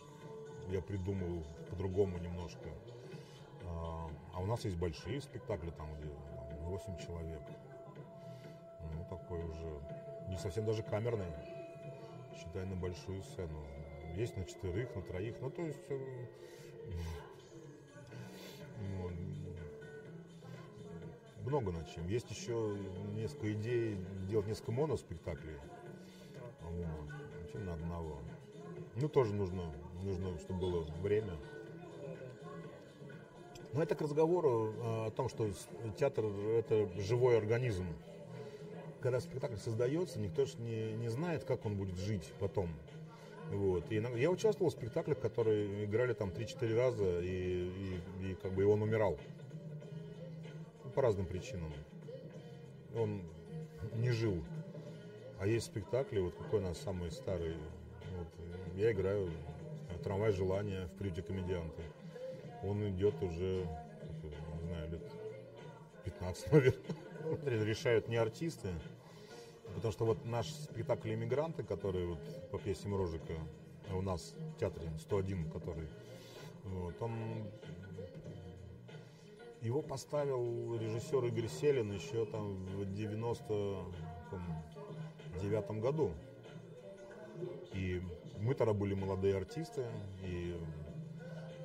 я 0.69 0.83
придумал 0.83 1.45
по-другому 1.71 2.19
немножко. 2.19 2.71
А, 3.67 4.11
а 4.35 4.43
у 4.43 4.47
нас 4.47 4.65
есть 4.65 4.77
большие 4.79 5.21
спектакли, 5.21 5.71
там, 5.71 5.87
где 5.95 6.09
там, 6.09 6.71
8 6.71 6.99
человек. 6.99 7.43
Ну, 8.95 9.07
такой 9.09 9.45
уже 9.45 9.81
не 10.29 10.39
совсем 10.39 10.67
даже 10.67 10.83
камерный, 10.83 11.27
считай, 12.35 12.65
на 12.67 12.77
большую 12.77 13.23
сцену 13.23 13.67
есть 14.17 14.37
на 14.37 14.45
четверых, 14.45 14.95
на 14.95 15.03
троих. 15.03 15.37
Ну, 15.41 15.51
то 15.51 15.63
есть... 15.63 15.83
Э, 15.89 16.27
ну, 18.79 19.11
много 21.45 21.73
над 21.73 21.89
чем. 21.89 22.07
Есть 22.09 22.31
еще 22.31 22.77
несколько 23.15 23.53
идей 23.53 23.99
делать 24.29 24.47
несколько 24.47 24.73
моноспектаклей. 24.73 25.57
Вот. 26.61 26.87
Вообще 27.41 27.59
на 27.59 27.75
одного. 27.75 28.19
Ну, 28.97 29.09
тоже 29.09 29.35
нужно, 29.35 29.73
нужно, 30.03 30.39
чтобы 30.39 30.61
было 30.61 30.81
время. 31.01 31.37
Но 33.73 33.83
это 33.83 33.95
к 33.95 34.03
разговору 34.03 34.73
э, 34.73 35.07
о 35.07 35.11
том, 35.11 35.29
что 35.29 35.51
театр– 35.99 36.25
это 36.27 36.89
живой 37.01 37.39
организм. 37.39 37.87
Когда 39.03 39.21
спектакль 39.21 39.57
создается, 39.57 40.21
никто 40.21 40.45
же 40.45 40.55
не, 40.59 40.93
не 40.93 41.09
знает, 41.09 41.45
как 41.45 41.67
он 41.67 41.77
будет 41.77 41.99
жить 41.99 42.33
потом. 42.39 42.69
Вот. 43.51 43.91
И 43.91 43.97
я 43.97 44.31
участвовал 44.31 44.71
в 44.71 44.75
спектаклях, 44.75 45.19
которые 45.19 45.85
играли 45.85 46.15
там 46.15 46.31
3-4 46.31 46.77
раза, 46.77 47.21
и, 47.21 47.69
и, 47.69 48.31
и 48.31 48.35
как 48.41 48.53
бы 48.53 48.63
и 48.63 48.65
он 48.65 48.81
умирал. 48.81 49.19
По 50.95 51.03
разным 51.03 51.27
причинам. 51.27 51.73
Он 52.95 53.23
не 53.95 54.11
жил. 54.11 54.43
А 55.39 55.47
есть 55.47 55.67
спектакли, 55.67 56.21
вот 56.21 56.35
какой 56.37 56.61
у 56.61 56.63
нас 56.63 56.79
самый 56.79 57.11
старый. 57.11 57.57
Вот, 58.17 58.29
я 58.77 58.93
играю 58.93 59.31
«Трамвай 60.05 60.33
желания» 60.33 60.87
в 60.87 60.93
приюте 60.93 61.23
комедианты. 61.23 61.83
Он 62.63 62.89
идет 62.91 63.21
уже, 63.23 63.67
не 64.23 64.67
знаю, 64.69 64.91
лет 64.91 65.03
15, 66.05 66.53
наверное. 66.53 67.65
Решают 67.65 68.09
не 68.09 68.17
артисты, 68.17 68.69
Потому 69.75 69.93
что 69.93 70.05
вот 70.05 70.25
наш 70.25 70.49
спектакль 70.49 71.15
«Иммигранты», 71.15 71.63
который 71.63 72.07
вот 72.07 72.51
по 72.51 72.59
пьесе 72.59 72.89
Морожика 72.89 73.35
у 73.93 74.03
нас 74.03 74.35
в 74.55 74.59
театре 74.59 74.91
101, 74.99 75.51
который, 75.51 75.87
вот, 76.65 77.01
он 77.01 77.13
его 79.61 79.83
поставил 79.83 80.77
режиссер 80.77 81.25
Игорь 81.27 81.49
Селин 81.49 81.93
еще 81.93 82.25
там 82.27 82.65
в 82.67 82.93
99 82.95 85.71
году. 85.81 86.11
И 87.73 88.03
мы 88.39 88.55
тогда 88.55 88.73
были 88.73 88.95
молодые 88.95 89.37
артисты, 89.37 89.85
и 90.25 90.57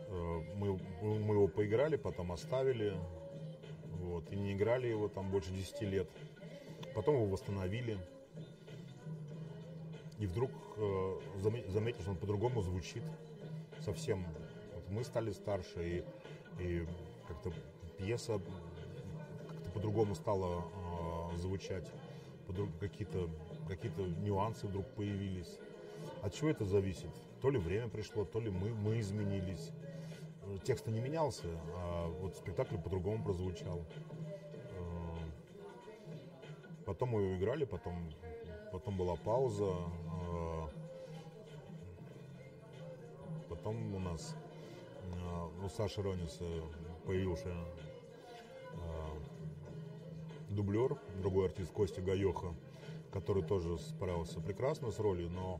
э, 0.09 0.41
мы, 0.55 0.79
мы 1.01 1.33
его 1.33 1.47
поиграли, 1.47 1.95
потом 1.97 2.31
оставили, 2.31 2.95
вот, 3.99 4.31
и 4.31 4.35
не 4.35 4.53
играли 4.53 4.87
его 4.87 5.07
там 5.07 5.31
больше 5.31 5.51
10 5.51 5.81
лет. 5.81 6.07
Потом 6.97 7.13
его 7.13 7.27
восстановили. 7.27 7.99
И 10.17 10.25
вдруг 10.25 10.49
э, 10.77 11.19
заметил, 11.67 12.01
что 12.01 12.09
он 12.09 12.17
по-другому 12.17 12.63
звучит 12.63 13.03
совсем. 13.85 14.25
Вот 14.73 14.89
мы 14.89 15.03
стали 15.03 15.29
старше, 15.29 16.03
и, 16.59 16.63
и 16.63 16.87
как-то 17.27 17.53
пьеса 17.99 18.41
как-то 19.47 19.69
по-другому 19.75 20.15
стала 20.15 20.65
э, 21.33 21.37
звучать. 21.37 21.85
Какие-то 22.79 23.29
какие 23.67 23.91
нюансы 24.23 24.65
вдруг 24.65 24.87
появились. 24.95 25.59
От 26.23 26.33
чего 26.33 26.49
это 26.49 26.65
зависит? 26.65 27.11
То 27.43 27.51
ли 27.51 27.59
время 27.59 27.89
пришло, 27.89 28.25
то 28.25 28.39
ли 28.39 28.49
мы, 28.49 28.69
мы 28.69 28.99
изменились. 29.01 29.69
Текст 30.63 30.87
не 30.87 30.99
менялся, 30.99 31.47
а 31.75 32.07
вот 32.07 32.35
спектакль 32.37 32.77
по-другому 32.77 33.23
прозвучал. 33.23 33.85
Потом 36.87 37.09
мы 37.09 37.21
ее 37.21 37.37
играли, 37.37 37.65
потом, 37.65 38.13
потом 38.71 38.97
была 38.97 39.17
пауза. 39.17 39.75
А, 40.09 40.69
потом 43.49 43.93
у 43.93 43.99
нас 43.99 44.33
а, 45.03 45.51
у 45.65 45.67
Саши 45.67 46.01
Рониса 46.01 46.45
появился 47.05 47.49
а, 48.75 49.17
дублер, 50.49 50.97
другой 51.21 51.47
артист 51.47 51.73
Костя 51.73 52.01
Гаеха, 52.01 52.55
который 53.11 53.43
тоже 53.43 53.77
справился 53.79 54.39
прекрасно 54.39 54.89
с 54.89 54.99
ролью, 54.99 55.29
но 55.29 55.59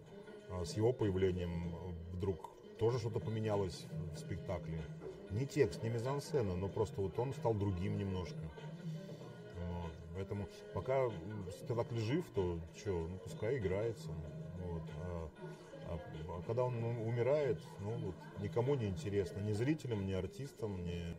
с 0.64 0.78
его 0.78 0.94
появлением 0.94 1.76
вдруг 2.14 2.50
тоже 2.80 3.00
что-то 3.00 3.20
поменялось 3.20 3.86
в 4.14 4.18
спектакле. 4.18 4.82
Не 5.32 5.46
текст, 5.46 5.84
не 5.84 5.90
мизансцена, 5.90 6.56
но 6.56 6.70
просто 6.70 7.02
вот 7.02 7.20
он 7.20 7.34
стал 7.34 7.54
другим 7.54 7.98
немножко. 7.98 8.40
Поэтому 10.18 10.50
пока 10.74 11.12
спектакль 11.52 12.00
жив, 12.00 12.26
то 12.34 12.60
что, 12.76 12.90
ну 12.90 13.20
пускай 13.20 13.60
играется. 13.60 14.10
Вот. 14.66 14.82
А, 15.04 15.30
а, 15.90 16.00
а 16.30 16.42
когда 16.42 16.64
он 16.64 16.84
умирает, 16.84 17.62
ну 17.82 17.92
вот 17.92 18.16
никому 18.42 18.74
не 18.74 18.88
интересно, 18.88 19.42
ни 19.42 19.52
зрителям, 19.52 20.08
ни 20.08 20.14
артистам, 20.14 20.84
ни... 20.84 21.16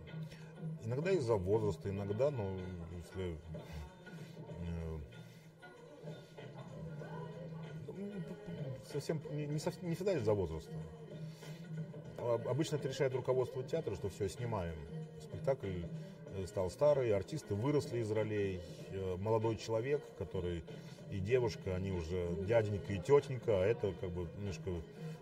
Иногда 0.85 1.13
из-за 1.13 1.37
возраста, 1.37 1.89
иногда, 1.89 2.33
ну, 2.33 2.59
если 2.97 3.39
э, 4.63 4.99
совсем 8.93 9.23
не, 9.31 9.47
не, 9.47 9.87
не 9.87 9.95
всегда 9.95 10.15
из-за 10.15 10.35
возраста. 10.35 10.73
Обычно 12.19 12.77
это 12.77 12.89
решает 12.89 13.15
руководство 13.15 13.63
театра, 13.63 13.95
что 13.95 14.09
все, 14.09 14.29
снимаем. 14.29 14.75
Спектакль 15.21 15.69
э, 15.69 15.89
стал 16.47 16.71
старый, 16.71 17.15
артисты 17.15 17.55
выросли 17.55 17.99
из 17.99 18.11
ролей. 18.11 18.61
Э, 18.91 19.17
молодой 19.19 19.57
человек, 19.57 20.03
который 20.19 20.63
и 21.11 21.19
девушка, 21.19 21.75
они 21.75 21.91
уже 21.91 22.29
дяденька 22.47 22.93
и 22.93 22.99
тетенька, 22.99 23.63
а 23.63 23.65
это 23.65 23.93
как 24.01 24.11
бы 24.11 24.29
немножко 24.39 24.71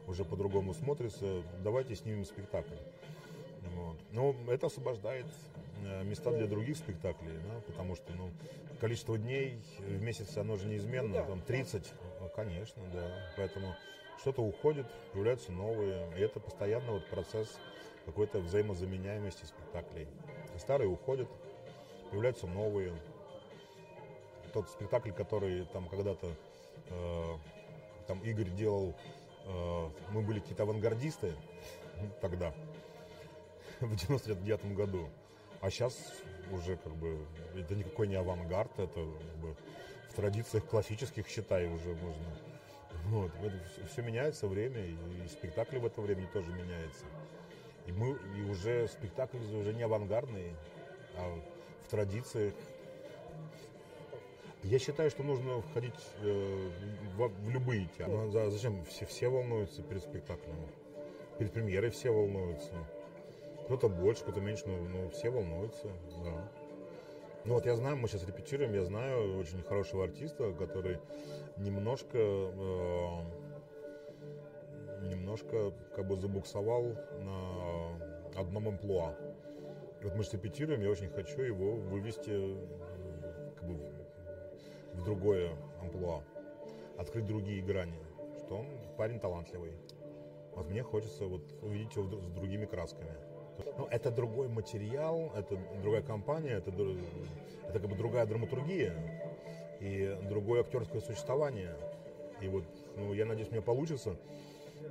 уже 0.06 0.24
по-другому 0.24 0.74
смотрится. 0.74 1.42
Давайте 1.62 1.94
снимем 1.94 2.24
спектакль. 2.24 2.74
Вот. 3.74 3.96
Но 4.12 4.34
это 4.48 4.66
освобождает 4.66 5.26
э, 5.84 6.04
места 6.04 6.32
для 6.32 6.46
других 6.46 6.76
спектаклей, 6.76 7.32
да, 7.44 7.60
потому 7.66 7.94
что 7.94 8.12
ну, 8.12 8.30
количество 8.80 9.18
дней 9.18 9.60
в 9.78 10.02
месяц 10.02 10.36
оно 10.36 10.56
же 10.56 10.66
неизменно, 10.66 11.24
там 11.24 11.40
30, 11.40 11.84
конечно, 12.34 12.82
да. 12.92 13.32
Поэтому 13.36 13.74
что-то 14.20 14.42
уходит, 14.42 14.86
появляются 15.12 15.52
новые. 15.52 16.08
И 16.16 16.20
это 16.20 16.40
постоянно 16.40 16.92
вот 16.92 17.06
процесс 17.08 17.58
какой-то 18.06 18.38
взаимозаменяемости 18.40 19.44
спектаклей. 19.44 20.08
Старые 20.58 20.88
уходят, 20.88 21.28
появляются 22.10 22.46
новые. 22.46 22.92
Тот 24.52 24.68
спектакль, 24.68 25.10
который 25.12 25.66
там 25.66 25.88
когда-то 25.88 26.28
э, 26.88 27.34
там 28.06 28.20
Игорь 28.20 28.50
делал, 28.50 28.94
э, 29.44 29.90
мы 30.10 30.22
были 30.22 30.40
какие-то 30.40 30.62
авангардисты 30.62 31.34
тогда, 32.20 32.54
в 33.80 33.94
99 33.94 34.74
году. 34.74 35.08
А 35.60 35.70
сейчас 35.70 35.94
уже 36.52 36.76
как 36.76 36.94
бы 36.94 37.18
это 37.56 37.74
никакой 37.74 38.08
не 38.08 38.14
авангард, 38.14 38.78
это 38.78 38.94
как 38.94 39.36
бы 39.38 39.56
в 40.10 40.14
традициях 40.14 40.64
классических, 40.66 41.28
считай, 41.28 41.66
уже 41.66 41.94
можно 41.94 42.24
вот, 43.08 43.30
это 43.42 43.56
все 43.92 44.02
меняется 44.02 44.48
время, 44.48 44.80
и, 44.80 44.94
и 45.24 45.28
спектакль 45.28 45.78
в 45.78 45.86
это 45.86 46.00
время 46.00 46.26
тоже 46.32 46.52
меняется. 46.52 47.04
И 47.86 47.92
мы 47.92 48.16
и 48.36 48.42
уже 48.42 48.88
спектакль 48.88 49.38
уже 49.38 49.72
не 49.72 49.82
авангардный, 49.82 50.54
а 51.16 51.38
в 51.84 51.90
традициях. 51.90 52.54
Я 54.62 54.78
считаю, 54.78 55.10
что 55.10 55.22
нужно 55.22 55.60
входить 55.60 55.94
э, 56.22 56.70
в, 57.16 57.28
в 57.28 57.50
любые 57.50 57.88
театры. 57.96 58.16
Ну, 58.16 58.32
да, 58.32 58.50
зачем? 58.50 58.84
Все, 58.86 59.06
все 59.06 59.28
волнуются 59.28 59.82
перед 59.82 60.02
спектаклем. 60.02 60.56
Перед 61.38 61.52
премьерой 61.52 61.90
все 61.90 62.10
волнуются. 62.10 62.72
Кто-то 63.66 63.88
больше, 63.88 64.22
кто-то 64.22 64.40
меньше, 64.40 64.66
но, 64.66 64.76
но 64.78 65.10
все 65.10 65.30
волнуются, 65.30 65.88
да. 66.24 66.50
Ну 67.44 67.54
вот 67.54 67.64
я 67.64 67.76
знаю, 67.76 67.96
мы 67.96 68.08
сейчас 68.08 68.26
репетируем, 68.26 68.74
я 68.74 68.84
знаю 68.84 69.38
очень 69.38 69.62
хорошего 69.62 70.02
артиста, 70.04 70.52
который 70.52 70.98
немножко, 71.56 72.18
э, 72.18 73.20
немножко 75.06 75.72
как 75.94 76.06
бы 76.06 76.16
забуксовал 76.16 76.94
на 77.20 78.40
одном 78.40 78.68
амплуа. 78.68 79.14
Вот 80.02 80.14
мы 80.14 80.22
сейчас 80.22 80.34
репетируем, 80.34 80.82
я 80.82 80.90
очень 80.90 81.08
хочу 81.08 81.40
его 81.40 81.76
вывести 81.76 82.56
как 83.56 83.68
бы 83.68 83.74
в 84.92 85.02
другое 85.04 85.50
амплуа, 85.80 86.22
открыть 86.98 87.26
другие 87.26 87.62
грани, 87.62 87.98
что 88.38 88.58
он 88.58 88.66
парень 88.96 89.18
талантливый. 89.18 89.72
Вот 90.54 90.68
мне 90.68 90.82
хочется 90.82 91.24
вот 91.24 91.42
увидеть 91.62 91.94
его 91.96 92.06
с 92.08 92.32
другими 92.32 92.66
красками. 92.66 93.12
Ну, 93.78 93.86
это 93.90 94.10
другой 94.10 94.48
материал, 94.48 95.32
это 95.34 95.56
другая 95.82 96.02
компания, 96.02 96.52
это, 96.58 96.70
это 97.68 97.80
как 97.80 97.88
бы 97.88 97.96
другая 97.96 98.26
драматургия 98.26 98.94
и 99.80 100.18
другое 100.28 100.60
актерское 100.60 101.00
существование. 101.00 101.74
И 102.40 102.48
вот, 102.48 102.64
ну, 102.96 103.12
я 103.14 103.24
надеюсь, 103.24 103.50
мне 103.50 103.62
получится 103.62 104.16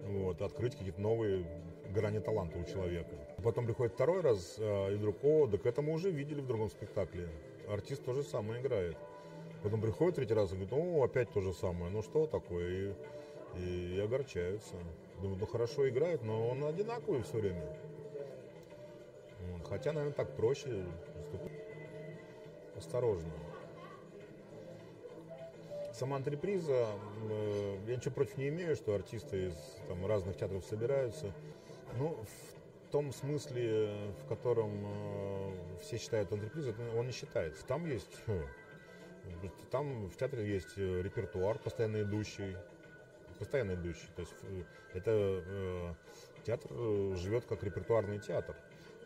вот, 0.07 0.41
открыть 0.41 0.75
какие-то 0.75 1.01
новые 1.01 1.45
грани 1.93 2.19
таланта 2.19 2.57
у 2.57 2.63
человека. 2.63 3.15
Потом 3.43 3.65
приходит 3.65 3.93
второй 3.93 4.21
раз, 4.21 4.55
э, 4.57 4.93
и 4.93 4.95
вдруг, 4.95 5.23
о, 5.23 5.47
так 5.47 5.65
это 5.65 5.81
мы 5.81 5.93
уже 5.93 6.11
видели 6.11 6.41
в 6.41 6.47
другом 6.47 6.69
спектакле. 6.69 7.29
Артист 7.67 8.03
то 8.03 8.13
же 8.13 8.23
самое 8.23 8.61
играет. 8.61 8.97
Потом 9.63 9.81
приходит 9.81 10.15
третий 10.15 10.33
раз 10.33 10.51
и 10.51 10.55
говорит, 10.55 10.73
о, 10.73 11.03
опять 11.03 11.31
то 11.31 11.41
же 11.41 11.53
самое, 11.53 11.91
ну 11.91 12.01
что 12.01 12.27
такое? 12.27 12.69
И, 12.69 12.93
и, 13.57 13.95
и 13.95 13.99
огорчаются. 13.99 14.75
Думают, 15.21 15.39
ну 15.39 15.47
хорошо 15.47 15.87
играет, 15.87 16.23
но 16.23 16.49
он 16.49 16.63
одинаковый 16.65 17.23
все 17.23 17.37
время. 17.37 17.77
Хотя, 19.67 19.93
наверное, 19.93 20.13
так 20.13 20.35
проще. 20.35 20.85
Осторожно. 22.75 23.31
Сама 25.97 26.17
антреприза, 26.17 26.89
э, 27.29 27.77
я 27.87 27.95
ничего 27.95 28.13
против 28.13 28.37
не 28.37 28.49
имею, 28.49 28.75
что 28.75 28.93
артисты 28.93 29.47
из 29.47 29.55
там, 29.87 30.05
разных 30.05 30.35
театров 30.35 30.65
собираются. 30.65 31.31
Ну, 31.97 32.17
в 32.17 32.91
том 32.91 33.13
смысле, 33.13 34.11
в 34.21 34.27
котором 34.27 34.71
э, 34.83 35.53
все 35.81 35.97
считают 35.97 36.33
антрепризу, 36.33 36.75
он 36.97 37.07
не 37.07 37.13
считается. 37.13 37.65
Там 37.65 37.85
есть, 37.85 38.11
э, 38.27 38.41
там 39.71 40.09
в 40.09 40.17
театре 40.17 40.45
есть 40.45 40.77
репертуар 40.77 41.59
постоянно 41.59 42.01
идущий, 42.01 42.57
постоянно 43.39 43.75
идущий. 43.75 44.07
То 44.17 44.21
есть 44.21 44.35
это 44.93 45.95
театр 46.43 46.71
живет 47.15 47.45
как 47.45 47.63
репертуарный 47.63 48.19
театр. 48.19 48.57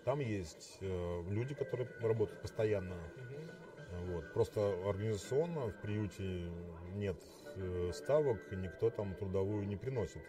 Там 0.06 0.22
есть 0.22 0.78
э, 0.82 1.24
люди, 1.30 1.54
которые 1.54 1.88
работают 2.02 2.42
постоянно. 2.42 2.96
Вот. 4.08 4.34
Просто 4.34 4.76
организационно 4.88 5.70
в 5.70 5.82
приюте 5.82 6.50
нет 6.96 7.18
э, 7.56 7.92
ставок, 7.94 8.40
и 8.52 8.56
никто 8.56 8.90
там 8.90 9.16
трудовую 9.16 9.68
не 9.68 9.76
приносит. 9.76 10.22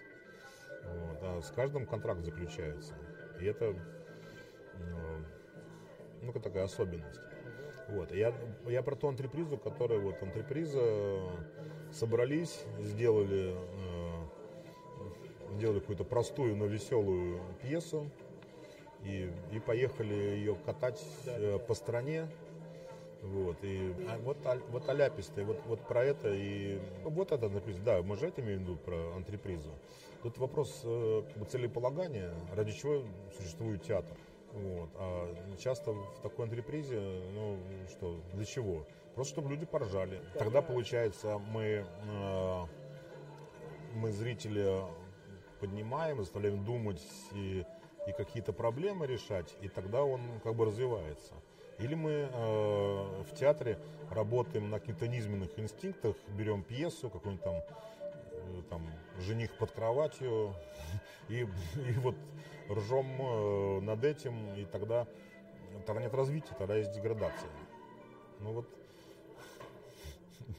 Вот. 0.84 1.18
А 1.22 1.40
с 1.42 1.50
каждым 1.50 1.86
контракт 1.86 2.22
заключается. 2.24 2.94
И 3.40 3.44
это 3.44 3.74
э, 4.74 5.24
ну, 6.22 6.32
такая 6.32 6.64
особенность. 6.64 7.20
Вот. 7.88 8.12
Я, 8.12 8.34
я 8.66 8.82
про 8.82 8.94
ту 8.94 9.08
антрепризу, 9.08 9.56
которая 9.56 9.98
вот 9.98 10.22
антреприза 10.22 11.20
собрались, 11.92 12.64
сделали, 12.80 13.54
э, 13.56 15.54
сделали 15.56 15.80
какую-то 15.80 16.04
простую, 16.04 16.56
но 16.56 16.66
веселую 16.66 17.40
пьесу 17.62 18.10
и, 19.04 19.30
и 19.52 19.60
поехали 19.60 20.14
ее 20.14 20.54
катать 20.54 21.02
э, 21.26 21.58
по 21.58 21.74
стране. 21.74 22.28
Вот, 23.22 23.56
и 23.62 23.94
а 24.08 24.18
вот, 24.18 24.38
вот 24.70 24.88
аляписты, 24.88 25.44
вот, 25.44 25.60
вот 25.66 25.80
про 25.86 26.04
это 26.04 26.32
и 26.32 26.80
вот 27.04 27.32
это 27.32 27.48
написано, 27.50 27.84
да, 27.84 28.02
мы 28.02 28.16
же 28.16 28.26
это 28.26 28.40
имеем 28.40 28.60
в 28.60 28.62
виду 28.62 28.76
про 28.76 29.14
антрепризу. 29.14 29.70
Тут 30.22 30.38
вопрос 30.38 30.82
э, 30.84 31.22
целеполагания, 31.48 32.32
ради 32.54 32.72
чего 32.72 33.02
существует 33.36 33.82
театр. 33.82 34.16
Вот. 34.52 34.90
А 34.96 35.34
часто 35.58 35.92
в 35.92 36.20
такой 36.22 36.46
антрепризе, 36.46 36.98
ну 37.32 37.58
что, 37.90 38.20
для 38.32 38.44
чего? 38.44 38.86
Просто 39.14 39.34
чтобы 39.34 39.50
люди 39.50 39.66
поржали. 39.66 40.20
Тогда 40.38 40.62
получается 40.62 41.38
мы, 41.38 41.84
э, 41.84 42.62
мы 43.94 44.12
зрителя 44.12 44.84
поднимаем, 45.60 46.18
заставляем 46.18 46.64
думать 46.64 47.02
и 47.32 47.64
и 48.06 48.12
какие-то 48.12 48.52
проблемы 48.52 49.06
решать, 49.06 49.54
и 49.60 49.68
тогда 49.68 50.02
он 50.02 50.20
как 50.42 50.54
бы 50.54 50.64
развивается. 50.64 51.34
Или 51.80 51.94
мы 51.94 52.10
э, 52.10 53.22
в 53.22 53.34
театре 53.34 53.78
работаем 54.10 54.70
на 54.70 54.78
каких-то 54.80 55.08
низменных 55.08 55.58
инстинктах, 55.58 56.14
берем 56.36 56.62
пьесу, 56.62 57.08
какой-нибудь 57.08 57.44
там, 57.44 57.54
э, 57.54 58.62
там 58.68 58.82
жених 59.20 59.56
под 59.56 59.70
кроватью, 59.70 60.54
и, 61.28 61.40
и 61.40 61.92
вот 62.02 62.16
ржем 62.68 63.06
э, 63.18 63.80
над 63.80 64.04
этим, 64.04 64.54
и 64.56 64.64
тогда, 64.66 65.06
тогда 65.86 66.02
нет 66.02 66.14
развития, 66.14 66.54
тогда 66.58 66.76
есть 66.76 66.92
деградация. 66.92 67.50
Ну 68.40 68.52
вот, 68.52 68.68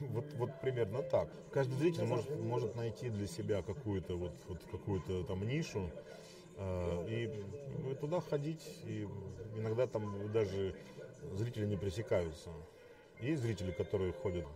вот, 0.00 0.24
вот 0.34 0.60
примерно 0.60 1.02
так. 1.02 1.28
Каждый 1.52 1.74
зритель 1.74 2.04
может, 2.04 2.36
может 2.40 2.74
найти 2.74 3.10
для 3.10 3.28
себя 3.28 3.62
какую-то 3.62 4.16
вот, 4.16 4.32
вот 4.48 4.60
какую-то 4.70 5.24
там 5.24 5.46
нишу, 5.46 5.88
а, 6.56 7.06
и 7.06 7.30
туда 8.00 8.20
ходить, 8.20 8.62
и 8.84 9.06
иногда 9.56 9.86
там 9.86 10.32
даже 10.32 10.74
зрители 11.34 11.66
не 11.66 11.76
пресекаются. 11.76 12.50
Есть 13.20 13.42
зрители, 13.42 13.70
которые 13.70 14.12
ходят 14.12 14.46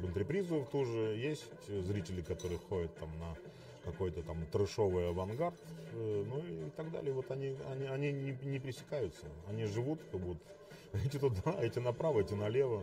в 0.00 0.06
антрепризу 0.06 0.60
в 0.60 0.68
ту 0.68 0.84
же, 0.84 1.16
есть 1.16 1.44
зрители, 1.68 2.22
которые 2.22 2.58
ходят 2.58 2.94
там 2.96 3.10
на 3.18 3.36
какой-то 3.84 4.22
там 4.22 4.44
трешовый 4.46 5.08
авангард, 5.10 5.54
э, 5.92 6.24
ну 6.26 6.38
и 6.38 6.70
так 6.70 6.90
далее. 6.90 7.12
Вот 7.12 7.30
они, 7.30 7.56
они, 7.70 7.86
они 7.86 8.12
не, 8.12 8.38
не 8.42 8.58
пресекаются, 8.58 9.26
они 9.48 9.66
живут 9.66 10.00
как 10.10 10.20
будто 10.20 10.44
эти 11.04 11.18
туда, 11.18 11.54
эти 11.60 11.78
направо, 11.78 12.20
эти 12.20 12.34
налево. 12.34 12.82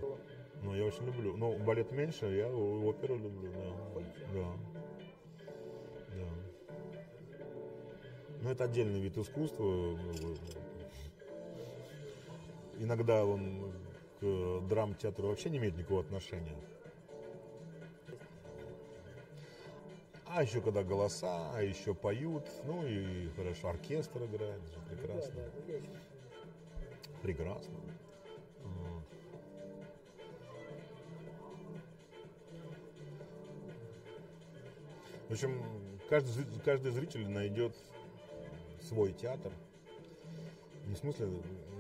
Но 0.64 0.76
я 0.76 0.86
очень 0.86 1.06
люблю. 1.06 1.36
Но 1.38 1.54
балет 1.54 1.92
меньше, 1.92 2.28
я 2.28 2.48
оперу 2.48 3.18
люблю, 3.18 3.52
да. 3.52 4.04
да. 4.34 4.54
Но 8.42 8.52
это 8.52 8.66
отдельный 8.66 9.00
вид 9.00 9.18
искусства. 9.18 9.98
Иногда 12.82 13.24
он 13.24 13.72
к 14.20 14.62
драм-театру 14.68 15.28
вообще 15.28 15.52
не 15.52 15.60
имеет 15.60 15.78
никакого 15.78 16.02
отношения. 16.02 16.58
А 20.26 20.42
еще 20.42 20.62
когда 20.62 20.82
голоса, 20.82 21.52
а 21.54 21.62
еще 21.62 21.94
поют, 21.94 22.44
ну 22.66 22.84
и 22.88 23.30
хорошо, 23.36 23.70
оркестр 23.70 24.24
играет, 24.24 24.62
прекрасно. 24.90 25.42
Прекрасно. 27.22 27.76
В 35.30 35.34
общем, 35.34 35.64
каждый, 36.10 36.46
каждый 36.66 36.92
зритель 36.94 37.30
найдет 37.30 37.76
свой 38.82 39.14
театр. 39.14 39.52
Не 40.92 40.96
в 40.96 41.00
смысле 41.00 41.30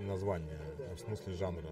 названия, 0.07 0.57
а 0.89 0.95
в 0.95 0.99
смысле 1.01 1.33
жанра. 1.33 1.67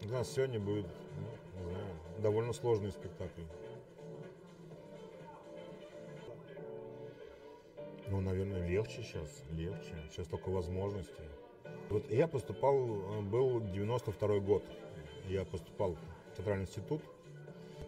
И 0.00 0.06
у 0.06 0.08
нас 0.08 0.32
сегодня 0.32 0.58
будет 0.58 0.86
ну, 0.86 1.66
не 1.66 1.72
знаю, 1.74 1.86
довольно 2.20 2.54
сложный 2.54 2.90
спектакль. 2.90 3.42
Ну, 8.06 8.22
наверное, 8.22 8.66
легче 8.66 9.02
сейчас, 9.02 9.42
легче. 9.50 9.94
Сейчас 10.10 10.26
только 10.26 10.48
возможности. 10.48 11.22
Вот 11.90 12.10
я 12.10 12.26
поступал, 12.26 13.22
был 13.24 13.60
92 13.60 14.38
год. 14.38 14.64
Я 15.26 15.44
поступал 15.44 15.98
в 16.32 16.36
театральный 16.38 16.64
институт. 16.64 17.02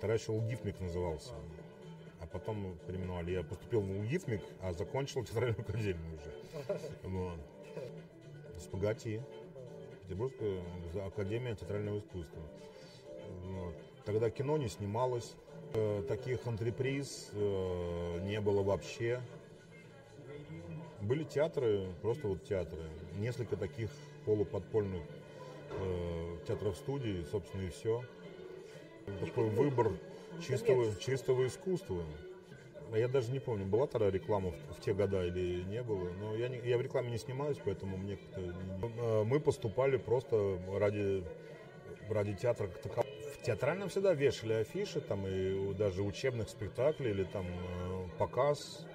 Тогда 0.02 0.12
еще 0.12 0.32
ЛГИФМИК 0.32 0.80
назывался. 0.80 1.32
Потом 2.32 2.78
переименовали. 2.86 3.32
Я 3.32 3.42
поступил 3.42 3.80
в 3.80 3.90
ЛГИФМИК, 3.90 4.42
а 4.62 4.72
закончил 4.72 5.24
театральную 5.24 5.60
академию 5.60 6.14
уже. 6.14 6.80
Вот. 7.02 7.38
СПГАТИ. 8.58 9.22
Петербургская 10.02 10.60
академия 11.06 11.54
театрального 11.54 11.98
искусства. 11.98 12.42
Вот. 13.44 13.74
Тогда 14.04 14.30
кино 14.30 14.56
не 14.58 14.68
снималось. 14.68 15.34
Э, 15.72 16.02
таких 16.08 16.46
антреприз 16.46 17.30
э, 17.32 18.20
не 18.22 18.40
было 18.40 18.62
вообще. 18.62 19.20
Были 21.00 21.24
театры, 21.24 21.86
просто 22.02 22.28
вот 22.28 22.44
театры. 22.44 22.82
Несколько 23.18 23.56
таких 23.56 23.90
полуподпольных 24.24 25.02
э, 25.70 26.36
театров 26.46 26.76
студии, 26.76 27.24
собственно, 27.30 27.62
и 27.62 27.70
все. 27.70 28.04
Такой 29.18 29.48
выбор 29.50 29.92
чистого, 30.46 30.94
чистого 30.96 31.46
искусства. 31.46 32.02
Я 32.94 33.08
даже 33.08 33.30
не 33.30 33.38
помню, 33.38 33.66
была 33.66 33.86
тогда 33.86 34.10
реклама 34.10 34.50
в, 34.50 34.76
в 34.76 34.80
те 34.80 34.92
года 34.92 35.24
или 35.24 35.62
не 35.62 35.82
было. 35.82 36.10
Но 36.20 36.34
я, 36.34 36.48
не, 36.48 36.58
я 36.58 36.76
в 36.76 36.80
рекламе 36.80 37.10
не 37.10 37.18
снимаюсь, 37.18 37.58
поэтому 37.64 37.96
мне. 37.96 38.18
Э, 38.36 39.22
мы 39.24 39.38
поступали 39.38 39.96
просто 39.96 40.58
ради, 40.76 41.24
ради 42.08 42.34
театра 42.34 42.66
как 42.66 42.82
такового. 42.82 43.06
В 43.40 43.42
театральном 43.42 43.88
всегда 43.88 44.12
вешали 44.12 44.54
афиши, 44.54 45.00
там 45.00 45.26
и 45.26 45.72
даже 45.74 46.02
учебных 46.02 46.48
спектаклей, 46.48 47.12
или 47.12 47.24
там 47.24 47.46
э, 47.46 48.08
показ 48.18 48.86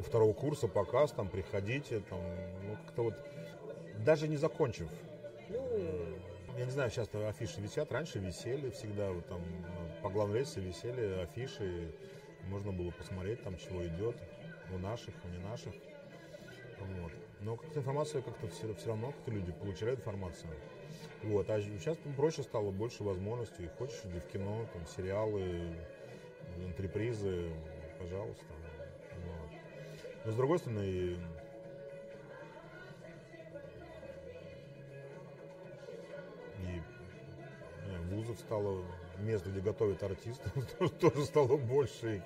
у 0.00 0.02
второго 0.02 0.32
курса 0.32 0.66
показ, 0.66 1.12
там, 1.12 1.28
приходите, 1.28 2.00
там, 2.08 2.18
ну, 2.66 2.76
как-то 2.86 3.02
вот, 3.04 3.14
даже 3.98 4.28
не 4.28 4.36
закончив. 4.36 4.88
Я 6.56 6.64
не 6.64 6.70
знаю, 6.70 6.90
сейчас 6.90 7.08
афиши 7.14 7.60
висят, 7.60 7.90
раньше 7.92 8.18
висели 8.18 8.70
всегда, 8.70 9.10
вот 9.10 9.26
там 9.26 9.40
по 10.02 10.10
главной 10.10 10.38
рельсе 10.38 10.60
висели 10.60 11.20
афиши, 11.22 11.92
можно 12.48 12.72
было 12.72 12.90
посмотреть 12.90 13.42
там, 13.42 13.56
чего 13.56 13.86
идет, 13.86 14.16
у 14.72 14.78
наших, 14.78 15.14
у 15.24 15.28
не 15.28 15.38
наших. 15.38 15.72
Вот. 16.78 17.12
Но 17.40 17.56
как-то 17.56 17.80
информацию 17.80 18.22
как-то 18.22 18.48
все, 18.48 18.74
все 18.74 18.88
равно 18.88 19.12
как-то 19.12 19.30
люди 19.30 19.52
получают 19.52 20.00
информацию. 20.00 20.50
Вот. 21.22 21.48
А 21.50 21.60
сейчас 21.60 21.96
проще 22.16 22.42
стало, 22.42 22.70
больше 22.70 23.04
возможностей. 23.04 23.68
Хочешь 23.78 24.00
иди 24.04 24.18
в 24.18 24.26
кино, 24.26 24.66
там, 24.72 24.86
сериалы, 24.86 25.74
антрепризы, 26.64 27.50
пожалуйста. 27.98 28.44
Но 30.24 30.32
с 30.32 30.34
другой 30.34 30.58
стороны, 30.58 31.16
вузов 38.30 38.40
стало 38.40 38.82
мест, 39.18 39.46
где 39.46 39.60
готовят 39.60 40.02
артистов, 40.02 40.52
тоже 41.00 41.24
стало 41.24 41.56
больше. 41.56 42.22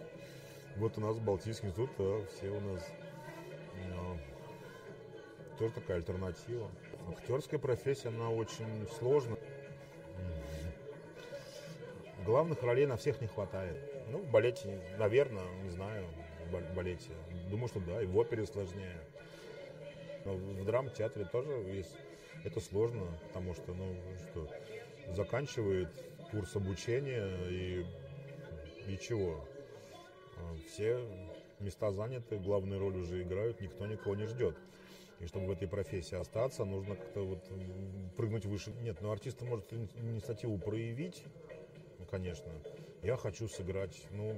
Вот 0.76 0.98
у 0.98 1.00
нас 1.00 1.18
Балтийский 1.18 1.68
институт, 1.68 1.90
а 1.98 2.26
все 2.26 2.48
у 2.48 2.60
нас 2.60 2.82
ну, 3.88 4.18
тоже 5.58 5.74
такая 5.74 5.98
альтернатива. 5.98 6.70
Актерская 7.08 7.60
профессия, 7.60 8.08
она 8.08 8.30
очень 8.30 8.88
сложная. 8.98 9.38
Главных 12.24 12.62
ролей 12.62 12.86
на 12.86 12.96
всех 12.96 13.20
не 13.20 13.26
хватает. 13.26 13.76
Ну, 14.10 14.18
в 14.18 14.30
балете, 14.30 14.80
наверное, 14.98 15.44
не 15.62 15.70
знаю, 15.70 16.06
в 16.50 16.74
балете. 16.74 17.10
Думаю, 17.50 17.68
что 17.68 17.80
да, 17.80 18.02
и 18.02 18.06
в 18.06 18.16
опере 18.16 18.46
сложнее. 18.46 18.98
Но 20.24 20.32
в 20.34 20.64
драм-театре 20.64 21.26
тоже 21.26 21.50
есть. 21.50 21.96
Это 22.42 22.60
сложно, 22.60 23.06
потому 23.28 23.54
что, 23.54 23.74
ну, 23.74 23.94
что, 24.30 24.48
заканчивает 25.12 25.88
курс 26.30 26.56
обучения 26.56 27.28
и 27.48 27.86
ничего. 28.86 29.46
А 30.36 30.54
все 30.68 30.98
места 31.60 31.90
заняты, 31.92 32.38
главную 32.38 32.80
роль 32.80 32.96
уже 32.96 33.22
играют, 33.22 33.60
никто 33.60 33.86
никого 33.86 34.14
не 34.14 34.26
ждет. 34.26 34.56
И 35.20 35.26
чтобы 35.26 35.46
в 35.46 35.50
этой 35.52 35.68
профессии 35.68 36.16
остаться, 36.16 36.64
нужно 36.64 36.96
как-то 36.96 37.22
вот 37.22 37.48
прыгнуть 38.16 38.46
выше. 38.46 38.72
Нет, 38.82 38.98
ну 39.00 39.10
артист 39.10 39.40
может 39.42 39.72
инициативу 39.72 40.58
проявить, 40.58 41.22
конечно. 42.10 42.52
Я 43.02 43.16
хочу 43.16 43.48
сыграть, 43.48 44.02
ну, 44.10 44.34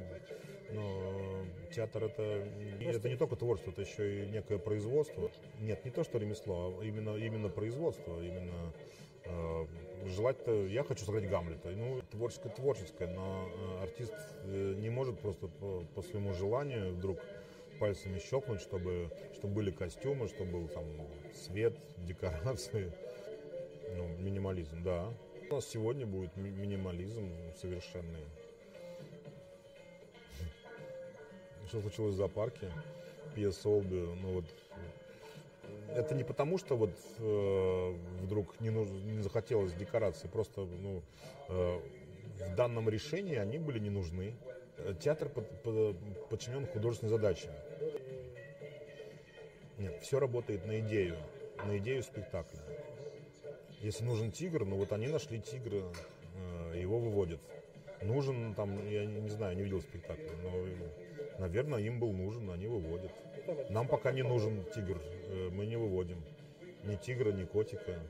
но 0.72 1.44
театр 1.74 2.04
это, 2.04 2.22
это 2.80 3.08
не 3.08 3.16
только 3.16 3.36
творчество, 3.36 3.70
это 3.70 3.82
еще 3.82 4.24
и 4.24 4.26
некое 4.26 4.58
производство. 4.58 5.30
Нет, 5.60 5.84
не 5.84 5.90
то 5.90 6.04
что 6.04 6.18
ремесло, 6.18 6.76
а 6.78 6.84
именно, 6.84 7.16
именно 7.16 7.48
производство, 7.48 8.20
именно 8.20 8.72
желать-то, 10.08 10.66
я 10.66 10.84
хочу 10.84 11.04
сыграть 11.04 11.28
Гамлета. 11.28 11.70
Ну, 11.70 12.00
творческое, 12.10 12.50
творческое, 12.50 13.08
но 13.08 13.48
э, 13.48 13.82
артист 13.82 14.14
э, 14.44 14.74
не 14.78 14.90
может 14.90 15.18
просто 15.20 15.48
по, 15.48 15.84
по 15.94 16.02
своему 16.02 16.32
желанию 16.32 16.92
вдруг 16.94 17.18
пальцами 17.78 18.18
щелкнуть, 18.18 18.60
чтобы, 18.60 19.10
чтобы 19.34 19.54
были 19.54 19.70
костюмы, 19.70 20.28
чтобы 20.28 20.52
был 20.52 20.68
там 20.68 20.84
свет, 21.34 21.76
декорации. 21.98 22.92
Ну, 23.96 24.08
минимализм, 24.18 24.82
да. 24.82 25.12
У 25.50 25.54
нас 25.54 25.66
сегодня 25.66 26.06
будет 26.06 26.36
ми- 26.36 26.50
минимализм 26.50 27.30
совершенный. 27.60 28.24
Что 31.68 31.80
случилось 31.80 32.14
в 32.14 32.16
зоопарке? 32.16 32.70
Пьеса 33.34 33.68
Олби, 33.68 33.96
ну 33.96 34.34
вот 34.34 34.44
это 35.94 36.14
не 36.14 36.24
потому, 36.24 36.58
что 36.58 36.76
вот 36.76 36.90
э, 37.18 37.94
вдруг 38.22 38.60
не, 38.60 38.70
нужно, 38.70 38.94
не 38.98 39.22
захотелось 39.22 39.72
декорации, 39.74 40.28
просто 40.28 40.62
ну, 40.62 41.02
э, 41.48 41.80
в 42.50 42.54
данном 42.54 42.88
решении 42.88 43.36
они 43.36 43.58
были 43.58 43.78
не 43.78 43.90
нужны. 43.90 44.34
Театр 45.00 45.30
под, 45.30 45.62
под, 45.62 45.96
подчинен 46.28 46.66
художественной 46.66 47.10
задаче. 47.10 47.48
Нет, 49.78 50.02
все 50.02 50.18
работает 50.18 50.66
на 50.66 50.80
идею, 50.80 51.16
на 51.64 51.78
идею 51.78 52.02
спектакля. 52.02 52.60
Если 53.80 54.04
нужен 54.04 54.32
тигр, 54.32 54.64
ну 54.64 54.76
вот 54.76 54.92
они 54.92 55.06
нашли 55.06 55.40
тигра, 55.40 55.82
э, 56.72 56.80
его 56.80 56.98
выводят. 56.98 57.40
Нужен 58.02 58.54
там, 58.54 58.86
я 58.88 59.04
не 59.04 59.30
знаю, 59.30 59.56
не 59.56 59.62
видел 59.62 59.80
спектакля, 59.80 60.30
но, 60.42 60.50
наверное, 61.38 61.80
им 61.80 61.98
был 61.98 62.12
нужен, 62.12 62.50
они 62.50 62.66
выводят. 62.66 63.12
Нам 63.70 63.86
пока 63.86 64.12
не 64.12 64.22
нужен 64.22 64.64
тигр, 64.74 65.00
э, 65.02 65.50
мы 65.50 65.66
не 65.66 65.76
выводим 65.76 66.22
ни 66.84 66.96
тигра, 66.96 67.32
ни 67.32 67.44
котика. 67.44 68.00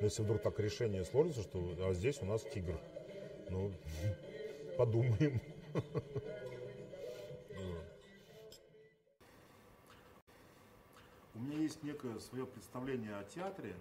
Но 0.00 0.06
если 0.06 0.22
вдруг 0.22 0.42
так 0.42 0.58
решение 0.58 1.04
сложится, 1.04 1.42
что 1.42 1.74
а 1.80 1.92
здесь 1.94 2.20
у 2.22 2.24
нас 2.24 2.42
тигр, 2.42 2.78
ну, 3.48 3.72
подумаем. 4.78 5.40
У 11.34 11.38
меня 11.38 11.58
есть 11.58 11.82
некое 11.82 12.18
свое 12.18 12.44
представление 12.46 13.16
о 13.16 13.24
театре, 13.24 13.74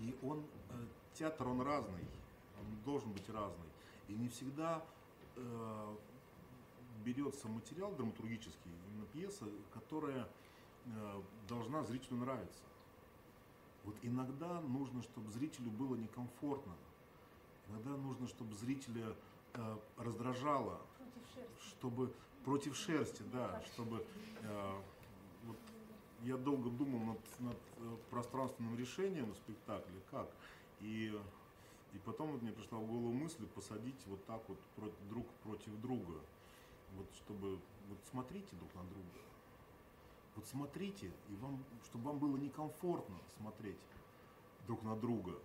и 0.00 0.14
он, 0.22 0.44
э, 0.70 0.72
театр, 1.14 1.48
он 1.48 1.62
разный, 1.62 2.04
он 2.60 2.82
должен 2.84 3.12
быть 3.12 3.28
разный. 3.30 3.68
И 4.08 4.12
не 4.12 4.28
всегда 4.28 4.82
э, 5.36 5.94
берется 7.04 7.48
материал 7.48 7.92
драматургический, 7.94 8.70
именно 8.88 9.06
пьеса, 9.06 9.46
которая 9.72 10.28
э, 10.86 11.22
должна 11.48 11.84
зрителю 11.84 12.16
нравиться. 12.18 12.62
Вот 13.84 13.94
иногда 14.02 14.60
нужно, 14.60 15.02
чтобы 15.02 15.30
зрителю 15.30 15.70
было 15.70 15.96
некомфортно. 15.96 16.72
Иногда 17.68 17.96
нужно, 17.96 18.28
чтобы 18.28 18.54
зрителя 18.54 19.14
э, 19.54 19.76
раздражало. 19.98 20.80
Против 20.98 21.62
чтобы 21.62 22.12
против 22.44 22.76
шерсти, 22.76 23.22
да, 23.32 23.62
чтобы 23.72 24.04
э, 24.42 24.80
вот, 25.44 25.56
я 26.22 26.36
долго 26.36 26.70
думал 26.70 27.00
над, 27.00 27.40
над 27.40 27.56
э, 27.78 27.96
пространственным 28.10 28.76
решением 28.76 29.32
в 29.32 29.36
спектакле, 29.36 30.00
как. 30.10 30.28
И 30.80 31.12
И 31.94 31.98
потом 31.98 32.32
вот 32.32 32.42
мне 32.42 32.52
пришла 32.52 32.78
в 32.78 32.86
голову 32.86 33.12
мысль 33.12 33.46
посадить 33.54 34.00
вот 34.06 34.24
так 34.24 34.40
вот 34.48 34.58
против, 34.76 35.08
друг 35.08 35.26
против 35.44 35.80
друга. 35.80 36.20
Вот 36.96 37.06
чтобы, 37.14 37.58
вот 37.88 37.98
смотрите 38.10 38.54
друг 38.56 38.74
на 38.74 38.84
друга. 38.84 39.08
Вот 40.36 40.46
смотрите, 40.46 41.10
и 41.28 41.36
вам, 41.36 41.62
чтобы 41.84 42.04
вам 42.06 42.18
было 42.18 42.36
некомфортно 42.36 43.16
смотреть 43.36 43.80
друг 44.66 44.82
на 44.82 44.96
друга 44.96 45.38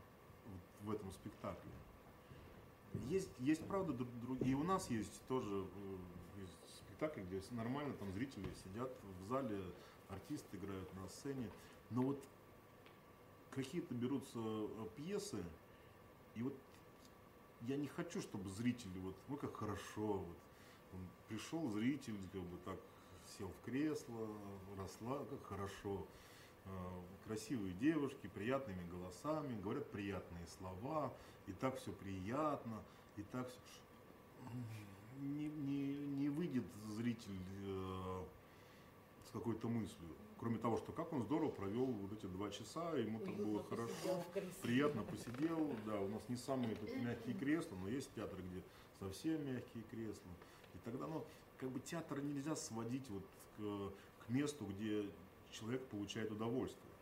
в 0.84 0.92
этом 0.92 1.12
спектакле. 1.12 1.72
Есть, 3.10 3.30
есть 3.40 3.66
правда. 3.68 4.06
И 4.42 4.54
у 4.54 4.64
нас 4.64 4.90
есть 4.90 5.22
тоже 5.28 5.66
э, 5.76 5.98
есть 6.40 6.78
спектакли, 6.78 7.24
где 7.24 7.42
нормально 7.52 7.94
там 7.94 8.12
зрители 8.14 8.50
сидят 8.64 8.92
в 9.20 9.28
зале, 9.28 9.62
артисты 10.10 10.58
играют 10.58 10.94
на 10.96 11.08
сцене. 11.10 11.50
Но 11.90 12.02
вот 12.02 12.24
какие-то 13.52 13.94
берутся 13.94 14.40
э, 14.40 14.88
пьесы, 14.96 15.44
и 16.36 16.44
вот 16.44 16.54
я 17.62 17.76
не 17.76 17.88
хочу, 17.88 18.22
чтобы 18.22 18.50
зрители, 18.50 19.00
вот, 19.00 19.16
ну 19.28 19.38
как 19.38 19.56
хорошо, 19.56 20.20
вот, 20.20 20.38
он 20.94 21.00
пришел 21.28 21.68
зритель, 21.70 22.18
как 22.32 22.42
бы 22.42 22.58
так 22.66 22.80
сел 23.38 23.50
в 23.50 23.66
кресло, 23.66 24.28
росла, 24.78 25.26
как 25.26 25.44
хорошо, 25.46 26.06
э, 26.66 26.70
красивые 27.26 27.74
девушки, 27.74 28.28
приятными 28.28 28.88
голосами, 28.90 29.60
говорят 29.62 29.90
приятные 29.92 30.46
слова, 30.48 31.14
и 31.48 31.54
так 31.54 31.78
все 31.78 31.92
приятно, 31.92 32.82
и 33.18 33.24
так 33.24 33.50
все... 33.50 33.60
Не, 35.20 35.48
не, 35.48 35.96
не 35.96 36.30
выйдет 36.30 36.64
зритель 36.96 37.40
э, 37.66 38.24
с 39.28 39.32
какой-то 39.32 39.68
мыслью. 39.68 40.10
Кроме 40.40 40.60
того, 40.60 40.78
что 40.78 40.92
как 40.92 41.12
он 41.14 41.24
здорово 41.24 41.50
провел 41.50 41.86
вот 41.86 42.14
эти 42.14 42.28
два 42.28 42.52
часа, 42.52 42.96
ему 42.96 43.20
так 43.20 43.36
было 43.36 43.64
хорошо, 43.64 44.24
приятно 44.62 45.02
посидел. 45.02 45.74
Да, 45.86 46.00
у 46.00 46.08
нас 46.08 46.22
не 46.30 46.36
самые 46.36 46.76
тут 46.76 46.96
мягкие 46.96 47.34
кресла, 47.34 47.76
но 47.82 47.90
есть 47.90 48.14
театры, 48.14 48.44
где 48.44 48.62
совсем 49.00 49.44
мягкие 49.48 49.84
кресла. 49.90 50.32
Тогда, 50.88 51.06
ну, 51.06 51.26
как 51.58 51.70
бы 51.70 51.82
театр 51.82 52.22
нельзя 52.22 52.56
сводить 52.56 53.10
вот 53.10 53.24
к, 53.58 54.26
к 54.26 54.30
месту, 54.30 54.64
где 54.66 55.06
человек 55.52 55.86
получает 55.88 56.32
удовольствие. 56.32 56.94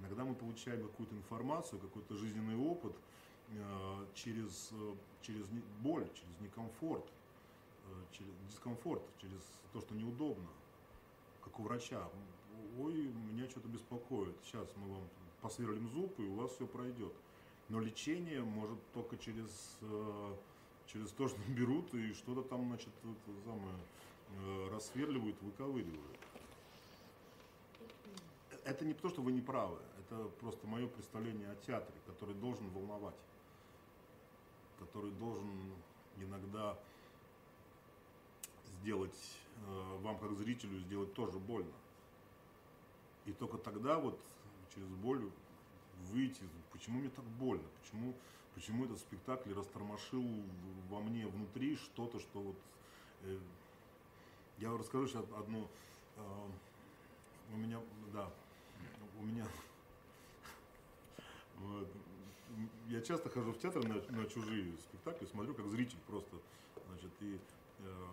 Иногда 0.00 0.24
мы 0.24 0.34
получаем 0.34 0.82
какую-то 0.82 1.14
информацию, 1.14 1.78
какой-то 1.78 2.16
жизненный 2.16 2.56
опыт 2.56 2.92
э, 3.50 4.06
через, 4.14 4.70
э, 4.72 4.94
через 5.22 5.46
боль, 5.82 6.08
через 6.14 6.40
некомфорт, 6.40 7.04
э, 7.84 7.88
через 8.10 8.34
дискомфорт, 8.50 9.02
через 9.18 9.40
то, 9.72 9.80
что 9.80 9.94
неудобно, 9.94 10.48
как 11.44 11.60
у 11.60 11.62
врача 11.62 12.08
ой, 12.80 12.94
меня 13.30 13.48
что-то 13.48 13.68
беспокоит, 13.68 14.34
сейчас 14.42 14.68
мы 14.74 14.94
вам 14.94 15.08
посверлим 15.42 15.88
зуб, 15.90 16.18
и 16.18 16.24
у 16.24 16.34
вас 16.34 16.50
все 16.50 16.66
пройдет. 16.66 17.12
Но 17.68 17.78
лечение 17.78 18.42
может 18.42 18.78
только 18.92 19.16
через, 19.16 19.78
через 20.86 21.10
то, 21.10 21.28
что 21.28 21.38
берут 21.48 21.92
и 21.94 22.12
что-то 22.14 22.42
там, 22.42 22.66
значит, 22.68 22.88
это 23.02 23.40
самое, 23.44 23.76
э, 24.38 24.68
рассверливают, 24.72 25.40
выковыривают. 25.42 26.18
Это 28.64 28.84
не 28.84 28.94
то, 28.94 29.08
что 29.08 29.22
вы 29.22 29.32
не 29.32 29.40
правы, 29.40 29.78
это 30.00 30.28
просто 30.40 30.66
мое 30.66 30.88
представление 30.88 31.50
о 31.50 31.54
театре, 31.56 31.94
который 32.06 32.34
должен 32.34 32.68
волновать, 32.70 33.14
который 34.78 35.12
должен 35.12 35.72
иногда 36.18 36.76
сделать 38.80 39.36
э, 39.66 39.98
вам 40.02 40.18
как 40.18 40.32
зрителю 40.32 40.78
сделать 40.80 41.12
тоже 41.14 41.38
больно. 41.38 41.72
И 43.24 43.32
только 43.32 43.58
тогда 43.58 43.98
вот 43.98 44.18
через 44.74 44.88
боль 44.88 45.30
выйти, 46.10 46.42
почему 46.72 47.00
мне 47.00 47.10
так 47.10 47.24
больно, 47.24 47.64
почему, 47.82 48.14
почему 48.56 48.86
этот 48.86 48.98
спектакль 48.98 49.52
растормошил 49.52 50.24
во 50.88 51.00
мне 51.00 51.26
внутри 51.26 51.76
что-то, 51.76 52.18
что 52.18 52.40
вот... 52.40 52.56
Э, 53.22 53.38
я 54.58 54.76
расскажу 54.76 55.06
сейчас 55.06 55.24
одну... 55.38 55.68
Э, 56.16 56.20
у 57.52 57.56
меня, 57.58 57.80
да, 58.12 58.28
у 59.20 59.24
меня... 59.24 59.46
Я 62.88 63.02
часто 63.02 63.28
хожу 63.28 63.52
в 63.52 63.58
театр 63.58 63.86
на, 63.86 64.00
на 64.16 64.24
чужие 64.26 64.72
спектакли, 64.78 65.26
смотрю 65.26 65.52
как 65.54 65.66
зритель 65.66 65.98
просто, 66.06 66.36
значит, 66.88 67.10
и 67.20 67.38
э, 67.80 68.06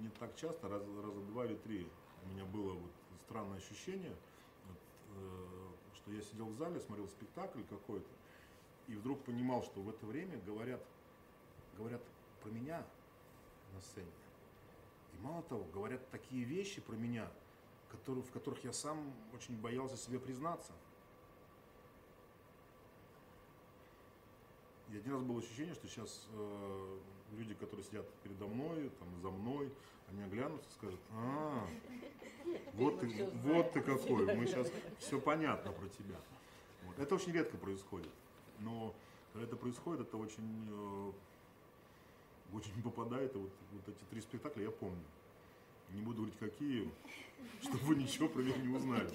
не 0.00 0.08
так 0.20 0.36
часто, 0.36 0.68
раз, 0.68 0.82
раза 1.02 1.20
два 1.30 1.46
или 1.46 1.56
три 1.56 1.88
у 2.24 2.28
меня 2.28 2.44
было 2.44 2.74
вот 2.74 2.90
странное 3.22 3.56
ощущение, 3.56 4.14
вот, 4.68 4.78
э, 5.16 5.96
что 5.96 6.12
я 6.12 6.22
сидел 6.22 6.46
в 6.46 6.54
зале, 6.54 6.78
смотрел 6.78 7.08
спектакль 7.08 7.62
какой-то, 7.68 8.08
и 8.88 8.94
вдруг 8.94 9.22
понимал, 9.24 9.62
что 9.62 9.80
в 9.80 9.88
это 9.88 10.04
время 10.06 10.38
говорят, 10.46 10.80
говорят 11.76 12.02
про 12.42 12.50
меня 12.50 12.84
на 13.74 13.80
сцене. 13.80 14.10
И 15.12 15.18
мало 15.20 15.42
того, 15.42 15.64
говорят 15.72 16.08
такие 16.10 16.44
вещи 16.44 16.80
про 16.80 16.96
меня, 16.96 17.30
которые, 17.90 18.24
в 18.24 18.30
которых 18.30 18.64
я 18.64 18.72
сам 18.72 19.12
очень 19.34 19.56
боялся 19.60 19.96
себе 19.96 20.18
признаться. 20.18 20.72
И 24.90 24.96
один 24.96 25.12
раз 25.12 25.22
было 25.22 25.38
ощущение, 25.38 25.74
что 25.74 25.86
сейчас 25.86 26.26
э, 26.32 26.98
люди, 27.32 27.54
которые 27.54 27.84
сидят 27.84 28.08
передо 28.22 28.46
мной, 28.46 28.90
там, 28.98 29.20
за 29.20 29.30
мной, 29.30 29.70
они 30.08 30.22
оглянутся 30.22 30.66
и 30.70 30.72
скажут, 30.72 31.00
а, 31.12 31.68
вот 32.72 33.00
ты, 33.00 33.30
вот 33.42 33.72
ты 33.72 33.82
какой, 33.82 34.34
мы 34.34 34.46
сейчас 34.46 34.72
все 34.98 35.20
понятно 35.20 35.72
про 35.72 35.86
тебя. 35.88 36.16
Вот. 36.84 36.98
Это 36.98 37.14
очень 37.14 37.32
редко 37.32 37.58
происходит, 37.58 38.10
но 38.60 38.94
когда 39.32 39.46
это 39.46 39.56
происходит, 39.56 40.00
это 40.00 40.16
очень, 40.16 40.66
э, 40.70 41.12
очень 42.54 42.82
попадает, 42.82 43.34
и 43.34 43.38
вот, 43.38 43.50
вот 43.72 43.88
эти 43.88 44.04
три 44.10 44.20
спектакля 44.20 44.64
я 44.64 44.70
помню. 44.70 45.04
Не 45.92 46.02
буду 46.02 46.18
говорить, 46.18 46.38
какие, 46.38 46.90
чтобы 47.62 47.78
вы 47.84 47.96
ничего 47.96 48.28
про 48.28 48.42
них 48.42 48.56
не 48.58 48.68
узнали. 48.68 49.08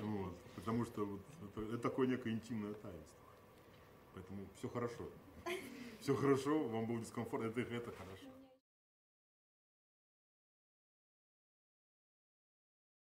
Вот. 0.00 0.34
Потому 0.56 0.84
что 0.84 1.04
вот, 1.04 1.20
это, 1.42 1.62
это 1.74 1.78
такое 1.78 2.06
некое 2.06 2.30
интимное 2.30 2.74
таинство. 2.74 3.18
Поэтому 4.14 4.46
все 4.56 4.68
хорошо. 4.68 5.04
Все 6.00 6.14
хорошо, 6.14 6.64
вам 6.68 6.86
был 6.86 6.98
дискомфорт, 7.00 7.44
это, 7.44 7.60
это 7.60 7.92
хорошо. 7.92 8.27